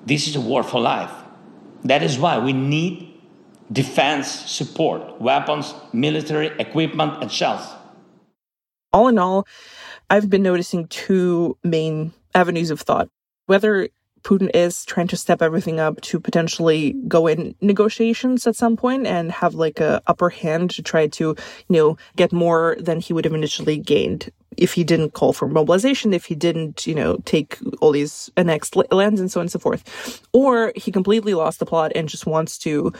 this 0.06 0.28
is 0.28 0.36
a 0.36 0.42
war 0.42 0.63
for 0.63 0.82
life. 0.82 1.12
That 1.86 2.04
is 2.04 2.18
why 2.20 2.39
we 2.39 2.54
need 2.54 3.13
defense 3.72 4.28
support, 4.28 5.22
weapons, 5.22 5.74
military 5.94 6.48
equipment, 6.60 7.22
and 7.22 7.32
shells. 7.32 7.66
All 8.92 9.08
in 9.08 9.18
all, 9.18 9.48
I've 10.10 10.30
been 10.30 10.44
noticing 10.44 10.88
two 10.88 11.58
main 11.63 12.13
avenues 12.36 12.72
of 12.72 12.82
thought. 12.82 13.10
Whether 13.46 13.89
Putin 14.24 14.50
is 14.54 14.86
trying 14.86 15.08
to 15.08 15.18
step 15.18 15.42
everything 15.42 15.80
up 15.80 16.00
to 16.02 16.20
potentially 16.20 16.94
go 17.08 17.28
in 17.28 17.56
negotiations 17.62 18.48
at 18.48 18.56
some 18.56 18.78
point 18.78 19.06
and 19.06 19.32
have 19.32 19.54
like 19.54 19.80
a 19.80 20.02
upper 20.08 20.30
hand 20.30 20.72
to 20.72 20.82
try 20.82 21.08
to, 21.08 21.24
you 21.24 21.36
know, 21.70 21.98
get 22.16 22.32
more 22.32 22.78
than 22.80 23.00
he 23.00 23.13
would 23.13 23.26
have 23.26 23.34
initially 23.34 23.78
gained 23.78 24.32
if 24.56 24.74
he 24.74 24.84
didn't 24.84 25.13
call 25.13 25.34
for 25.34 25.48
mobilization, 25.48 26.13
if 26.13 26.26
he 26.26 26.36
didn't, 26.36 26.88
you 26.88 26.96
know, 26.96 27.18
take 27.26 27.58
all 27.82 27.92
these 27.92 28.30
annexed 28.38 28.76
lands 28.92 29.20
and 29.20 29.32
so 29.32 29.39
on 29.39 29.46
and 29.46 29.52
so 29.52 29.60
forth. 29.60 30.26
Or 30.32 30.72
he 30.76 30.92
completely 30.92 31.34
lost 31.34 31.60
the 31.60 31.66
plot 31.66 31.92
and 31.96 32.08
just 32.08 32.26
wants 32.26 32.58
to 32.60 32.94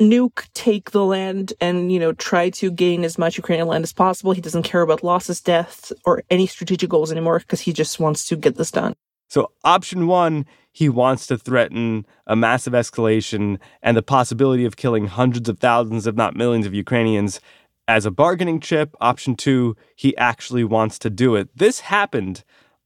nuke, 0.00 0.48
take 0.54 0.90
the 0.92 1.04
land, 1.04 1.52
and, 1.60 1.90
you 1.92 1.98
know, 1.98 2.12
try 2.12 2.50
to 2.50 2.70
gain 2.70 3.04
as 3.04 3.18
much 3.18 3.36
Ukrainian 3.36 3.68
land 3.68 3.84
as 3.84 3.92
possible. 3.92 4.32
He 4.32 4.40
doesn't 4.40 4.62
care 4.62 4.82
about 4.82 5.02
losses, 5.02 5.40
deaths, 5.40 5.92
or 6.04 6.22
any 6.30 6.46
strategic 6.46 6.90
goals 6.90 7.10
anymore 7.10 7.40
because 7.40 7.60
he 7.60 7.72
just 7.72 7.98
wants 7.98 8.26
to 8.28 8.36
get 8.36 8.56
this 8.56 8.70
done. 8.70 8.94
So, 9.28 9.52
option 9.62 10.06
one, 10.06 10.46
he 10.72 10.88
wants 10.88 11.26
to 11.26 11.36
threaten 11.36 12.06
a 12.26 12.36
massive 12.36 12.72
escalation 12.72 13.58
and 13.82 13.96
the 13.96 14.02
possibility 14.02 14.64
of 14.64 14.76
killing 14.76 15.06
hundreds 15.06 15.48
of 15.48 15.58
thousands, 15.58 16.06
if 16.06 16.14
not 16.14 16.36
millions, 16.36 16.66
of 16.66 16.74
Ukrainians 16.74 17.40
as 17.86 18.06
a 18.06 18.10
bargaining 18.10 18.60
chip. 18.60 18.94
Option 19.00 19.34
two, 19.34 19.76
he 19.96 20.16
actually 20.16 20.64
wants 20.64 20.98
to 21.00 21.10
do 21.10 21.34
it. 21.34 21.48
This 21.54 21.80
happened 21.80 22.44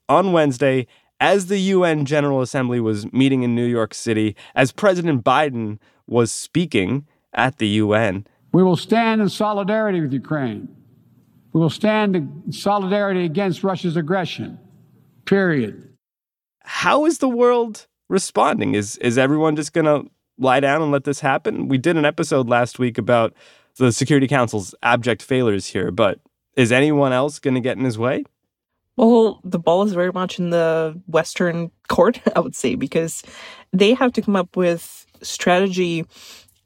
on 0.09 0.33
Wednesday 0.33 0.87
as 1.21 1.47
the 1.47 1.59
UN 1.59 2.05
General 2.05 2.41
Assembly 2.41 2.81
was 2.81 3.13
meeting 3.13 3.45
in 3.45 3.55
New 3.55 3.67
York 3.67 3.95
City, 3.95 4.35
as 4.57 4.73
President 4.73 5.23
Biden 5.23 5.79
was 6.13 6.31
speaking 6.31 7.07
at 7.35 7.59
the 7.59 7.67
UN. 7.69 8.27
We 8.53 8.63
will 8.63 8.77
stand 8.77 9.21
in 9.21 9.29
solidarity 9.29 10.01
with 10.01 10.13
Ukraine. 10.13 10.69
We 11.53 11.61
will 11.61 11.71
stand 11.71 12.15
in 12.15 12.53
solidarity 12.53 13.25
against 13.25 13.65
Russia's 13.65 13.97
aggression. 13.97 14.59
Period. 15.25 15.89
How 16.61 17.07
is 17.07 17.19
the 17.19 17.29
world 17.29 17.87
responding? 18.09 18.75
Is 18.75 18.97
is 18.99 19.19
everyone 19.19 19.57
just 19.57 19.73
going 19.73 19.87
to 19.87 20.09
lie 20.39 20.61
down 20.61 20.83
and 20.83 20.93
let 20.93 21.05
this 21.05 21.21
happen? 21.21 21.69
We 21.69 21.79
did 21.79 21.97
an 21.97 22.05
episode 22.05 22.49
last 22.49 22.79
week 22.79 22.99
about 22.99 23.35
the 23.77 23.91
Security 23.91 24.29
Council's 24.29 24.75
abject 24.83 25.23
failures 25.23 25.67
here, 25.67 25.91
but 25.91 26.21
is 26.57 26.73
anyone 26.73 27.13
else 27.13 27.39
going 27.39 27.55
to 27.55 27.61
get 27.61 27.79
in 27.79 27.85
his 27.85 27.99
way? 27.99 28.25
Well, 28.97 29.41
the 29.43 29.59
ball 29.59 29.83
is 29.85 29.95
very 29.95 30.13
much 30.13 30.39
in 30.39 30.51
the 30.51 31.01
Western 31.07 31.71
court, 31.89 32.21
I 32.37 32.41
would 32.41 32.55
say, 32.55 32.75
because 32.75 33.23
they 33.73 33.95
have 33.95 34.13
to 34.13 34.23
come 34.23 34.37
up 34.37 34.57
with 34.57 35.02
strategy 35.23 36.05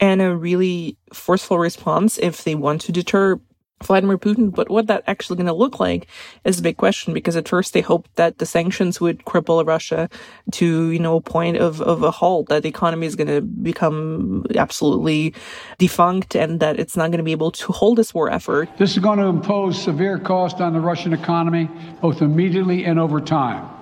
and 0.00 0.20
a 0.20 0.36
really 0.36 0.96
forceful 1.12 1.58
response 1.58 2.18
if 2.18 2.44
they 2.44 2.54
want 2.54 2.82
to 2.82 2.92
deter 2.92 3.40
Vladimir 3.82 4.16
Putin. 4.16 4.54
But 4.54 4.70
what 4.70 4.86
that 4.86 5.04
actually 5.06 5.36
going 5.36 5.46
to 5.46 5.52
look 5.52 5.78
like 5.78 6.06
is 6.44 6.58
a 6.58 6.62
big 6.62 6.76
question 6.76 7.12
because 7.12 7.36
at 7.36 7.48
first 7.48 7.72
they 7.72 7.80
hoped 7.80 8.14
that 8.16 8.38
the 8.38 8.46
sanctions 8.46 9.00
would 9.00 9.24
cripple 9.24 9.66
Russia 9.66 10.08
to, 10.52 10.90
you 10.90 10.98
know, 10.98 11.16
a 11.16 11.20
point 11.20 11.58
of, 11.58 11.80
of 11.82 12.02
a 12.02 12.10
halt, 12.10 12.48
that 12.48 12.62
the 12.62 12.68
economy 12.68 13.06
is 13.06 13.16
going 13.16 13.28
to 13.28 13.40
become 13.40 14.46
absolutely 14.54 15.34
defunct 15.78 16.34
and 16.34 16.60
that 16.60 16.80
it's 16.80 16.96
not 16.96 17.10
going 17.10 17.18
to 17.18 17.24
be 17.24 17.32
able 17.32 17.50
to 17.50 17.72
hold 17.72 17.98
this 17.98 18.14
war 18.14 18.30
effort. 18.30 18.68
This 18.78 18.92
is 18.92 18.98
going 18.98 19.18
to 19.18 19.26
impose 19.26 19.82
severe 19.82 20.18
cost 20.18 20.60
on 20.60 20.72
the 20.72 20.80
Russian 20.80 21.12
economy, 21.12 21.68
both 22.00 22.22
immediately 22.22 22.84
and 22.84 22.98
over 22.98 23.20
time. 23.20 23.75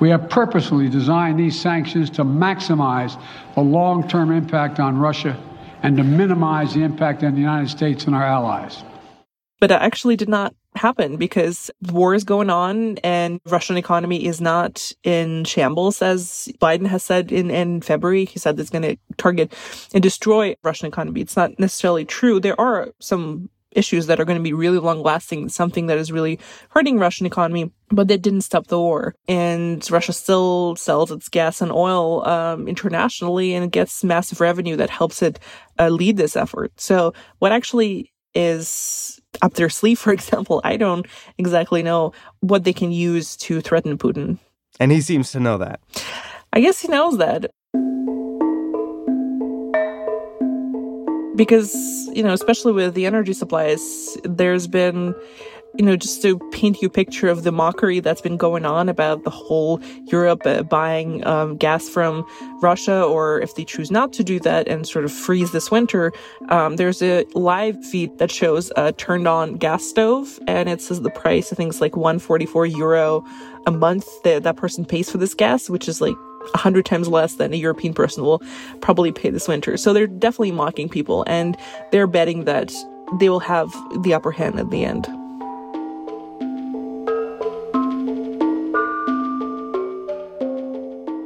We 0.00 0.10
have 0.10 0.28
purposely 0.28 0.88
designed 0.88 1.40
these 1.40 1.58
sanctions 1.58 2.08
to 2.10 2.24
maximize 2.24 3.20
the 3.54 3.62
long 3.62 4.06
term 4.08 4.30
impact 4.30 4.78
on 4.78 4.96
Russia 4.98 5.36
and 5.82 5.96
to 5.96 6.04
minimize 6.04 6.74
the 6.74 6.82
impact 6.82 7.22
on 7.24 7.34
the 7.34 7.40
United 7.40 7.68
States 7.68 8.06
and 8.06 8.14
our 8.14 8.22
allies. 8.22 8.82
But 9.60 9.68
that 9.68 9.82
actually 9.82 10.16
did 10.16 10.28
not 10.28 10.54
happen 10.76 11.16
because 11.16 11.70
the 11.80 11.92
war 11.92 12.14
is 12.14 12.22
going 12.22 12.50
on 12.50 12.98
and 12.98 13.40
Russian 13.46 13.76
economy 13.76 14.24
is 14.26 14.40
not 14.40 14.92
in 15.02 15.44
shambles, 15.44 16.00
as 16.00 16.48
Biden 16.60 16.86
has 16.86 17.02
said 17.02 17.32
in, 17.32 17.50
in 17.50 17.80
February. 17.80 18.24
He 18.24 18.38
said 18.38 18.58
it's 18.60 18.70
going 18.70 18.82
to 18.82 18.96
target 19.16 19.52
and 19.92 20.02
destroy 20.02 20.54
Russian 20.62 20.86
economy. 20.86 21.20
It's 21.20 21.36
not 21.36 21.58
necessarily 21.58 22.04
true. 22.04 22.38
There 22.38 22.60
are 22.60 22.90
some 23.00 23.50
issues 23.72 24.06
that 24.06 24.20
are 24.20 24.24
going 24.24 24.38
to 24.38 24.42
be 24.42 24.52
really 24.52 24.78
long 24.78 25.02
lasting, 25.02 25.48
something 25.48 25.86
that 25.86 25.98
is 25.98 26.10
really 26.10 26.38
hurting 26.70 26.98
Russian 26.98 27.26
economy, 27.26 27.70
but 27.90 28.08
that 28.08 28.22
didn't 28.22 28.42
stop 28.42 28.66
the 28.68 28.78
war. 28.78 29.14
And 29.26 29.88
Russia 29.90 30.12
still 30.12 30.76
sells 30.76 31.10
its 31.10 31.28
gas 31.28 31.60
and 31.60 31.72
oil 31.72 32.26
um, 32.26 32.66
internationally 32.66 33.54
and 33.54 33.70
gets 33.70 34.02
massive 34.04 34.40
revenue 34.40 34.76
that 34.76 34.90
helps 34.90 35.22
it 35.22 35.38
uh, 35.78 35.88
lead 35.88 36.16
this 36.16 36.36
effort. 36.36 36.72
So 36.80 37.12
what 37.38 37.52
actually 37.52 38.12
is 38.34 39.20
up 39.42 39.54
their 39.54 39.70
sleeve, 39.70 39.98
for 40.04 40.12
example, 40.12 40.60
I 40.64 40.76
don't 40.76 41.06
exactly 41.36 41.82
know 41.82 42.12
what 42.40 42.64
they 42.64 42.72
can 42.72 42.92
use 42.92 43.36
to 43.38 43.60
threaten 43.60 43.98
Putin. 43.98 44.38
And 44.80 44.92
he 44.92 45.00
seems 45.00 45.32
to 45.32 45.40
know 45.40 45.58
that. 45.58 45.80
I 46.52 46.60
guess 46.60 46.80
he 46.80 46.88
knows 46.88 47.18
that. 47.18 47.50
Because 51.38 51.72
you 52.12 52.22
know 52.22 52.32
especially 52.32 52.72
with 52.72 52.92
the 52.94 53.06
energy 53.06 53.32
supplies 53.32 54.18
there's 54.24 54.66
been 54.66 55.14
you 55.76 55.84
know 55.84 55.96
just 55.96 56.20
to 56.20 56.36
paint 56.50 56.82
you 56.82 56.88
a 56.88 56.90
picture 56.90 57.28
of 57.28 57.44
the 57.44 57.52
mockery 57.52 58.00
that's 58.00 58.20
been 58.20 58.36
going 58.36 58.66
on 58.66 58.88
about 58.88 59.22
the 59.22 59.30
whole 59.30 59.80
europe 60.10 60.42
uh, 60.44 60.62
buying 60.64 61.24
um, 61.26 61.56
gas 61.56 61.88
from 61.88 62.26
russia 62.60 63.04
or 63.04 63.40
if 63.40 63.54
they 63.54 63.64
choose 63.64 63.90
not 63.90 64.12
to 64.12 64.24
do 64.24 64.40
that 64.40 64.66
and 64.66 64.86
sort 64.86 65.04
of 65.04 65.12
freeze 65.12 65.52
this 65.52 65.70
winter 65.70 66.12
um, 66.48 66.74
there's 66.76 67.00
a 67.02 67.24
live 67.34 67.82
feed 67.86 68.18
that 68.18 68.32
shows 68.32 68.72
a 68.76 68.92
turned 68.92 69.28
on 69.28 69.54
gas 69.54 69.84
stove 69.84 70.40
and 70.48 70.68
it 70.68 70.82
says 70.82 71.00
the 71.02 71.10
price 71.10 71.52
i 71.52 71.56
think 71.56 71.72
is 71.72 71.80
like 71.80 71.96
144 71.96 72.66
euro 72.66 73.24
a 73.66 73.70
month 73.70 74.06
that 74.24 74.42
that 74.42 74.56
person 74.56 74.84
pays 74.84 75.08
for 75.08 75.18
this 75.18 75.34
gas 75.34 75.70
which 75.70 75.88
is 75.88 76.00
like 76.00 76.16
a 76.54 76.58
hundred 76.58 76.86
times 76.86 77.08
less 77.08 77.34
than 77.34 77.52
a 77.52 77.56
European 77.56 77.94
person 77.94 78.24
will 78.24 78.42
probably 78.80 79.12
pay 79.12 79.30
this 79.30 79.48
winter. 79.48 79.76
So 79.76 79.92
they're 79.92 80.06
definitely 80.06 80.52
mocking 80.52 80.88
people 80.88 81.24
and 81.26 81.56
they're 81.92 82.06
betting 82.06 82.44
that 82.44 82.72
they 83.18 83.28
will 83.28 83.40
have 83.40 83.70
the 84.02 84.14
upper 84.14 84.30
hand 84.30 84.58
at 84.58 84.70
the 84.70 84.84
end. 84.84 85.08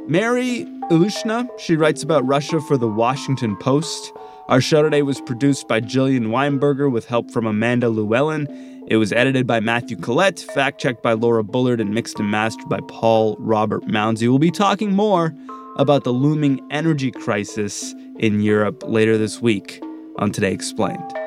Mary 0.07 0.67
Ilyushina, 0.91 1.47
she 1.57 1.75
writes 1.75 2.03
about 2.03 2.25
Russia 2.27 2.61
for 2.61 2.77
the 2.77 2.87
Washington 2.87 3.55
Post. 3.57 4.11
Our 4.47 4.61
show 4.61 4.83
today 4.83 5.01
was 5.01 5.21
produced 5.21 5.67
by 5.67 5.81
Jillian 5.81 6.27
Weinberger 6.27 6.91
with 6.91 7.05
help 7.05 7.31
from 7.31 7.47
Amanda 7.47 7.89
Llewellyn. 7.89 8.47
It 8.87 8.97
was 8.97 9.13
edited 9.13 9.47
by 9.47 9.61
Matthew 9.61 9.95
Collette, 9.95 10.39
fact 10.39 10.79
checked 10.79 11.01
by 11.01 11.13
Laura 11.13 11.43
Bullard, 11.43 11.79
and 11.79 11.93
mixed 11.93 12.19
and 12.19 12.29
mastered 12.29 12.67
by 12.67 12.79
Paul 12.89 13.37
Robert 13.39 13.83
Mounsey. 13.83 14.27
We'll 14.27 14.39
be 14.39 14.51
talking 14.51 14.91
more 14.91 15.33
about 15.77 16.03
the 16.03 16.11
looming 16.11 16.59
energy 16.69 17.09
crisis 17.09 17.95
in 18.19 18.41
Europe 18.41 18.83
later 18.85 19.17
this 19.17 19.41
week 19.41 19.81
on 20.17 20.31
Today 20.31 20.51
Explained. 20.51 21.22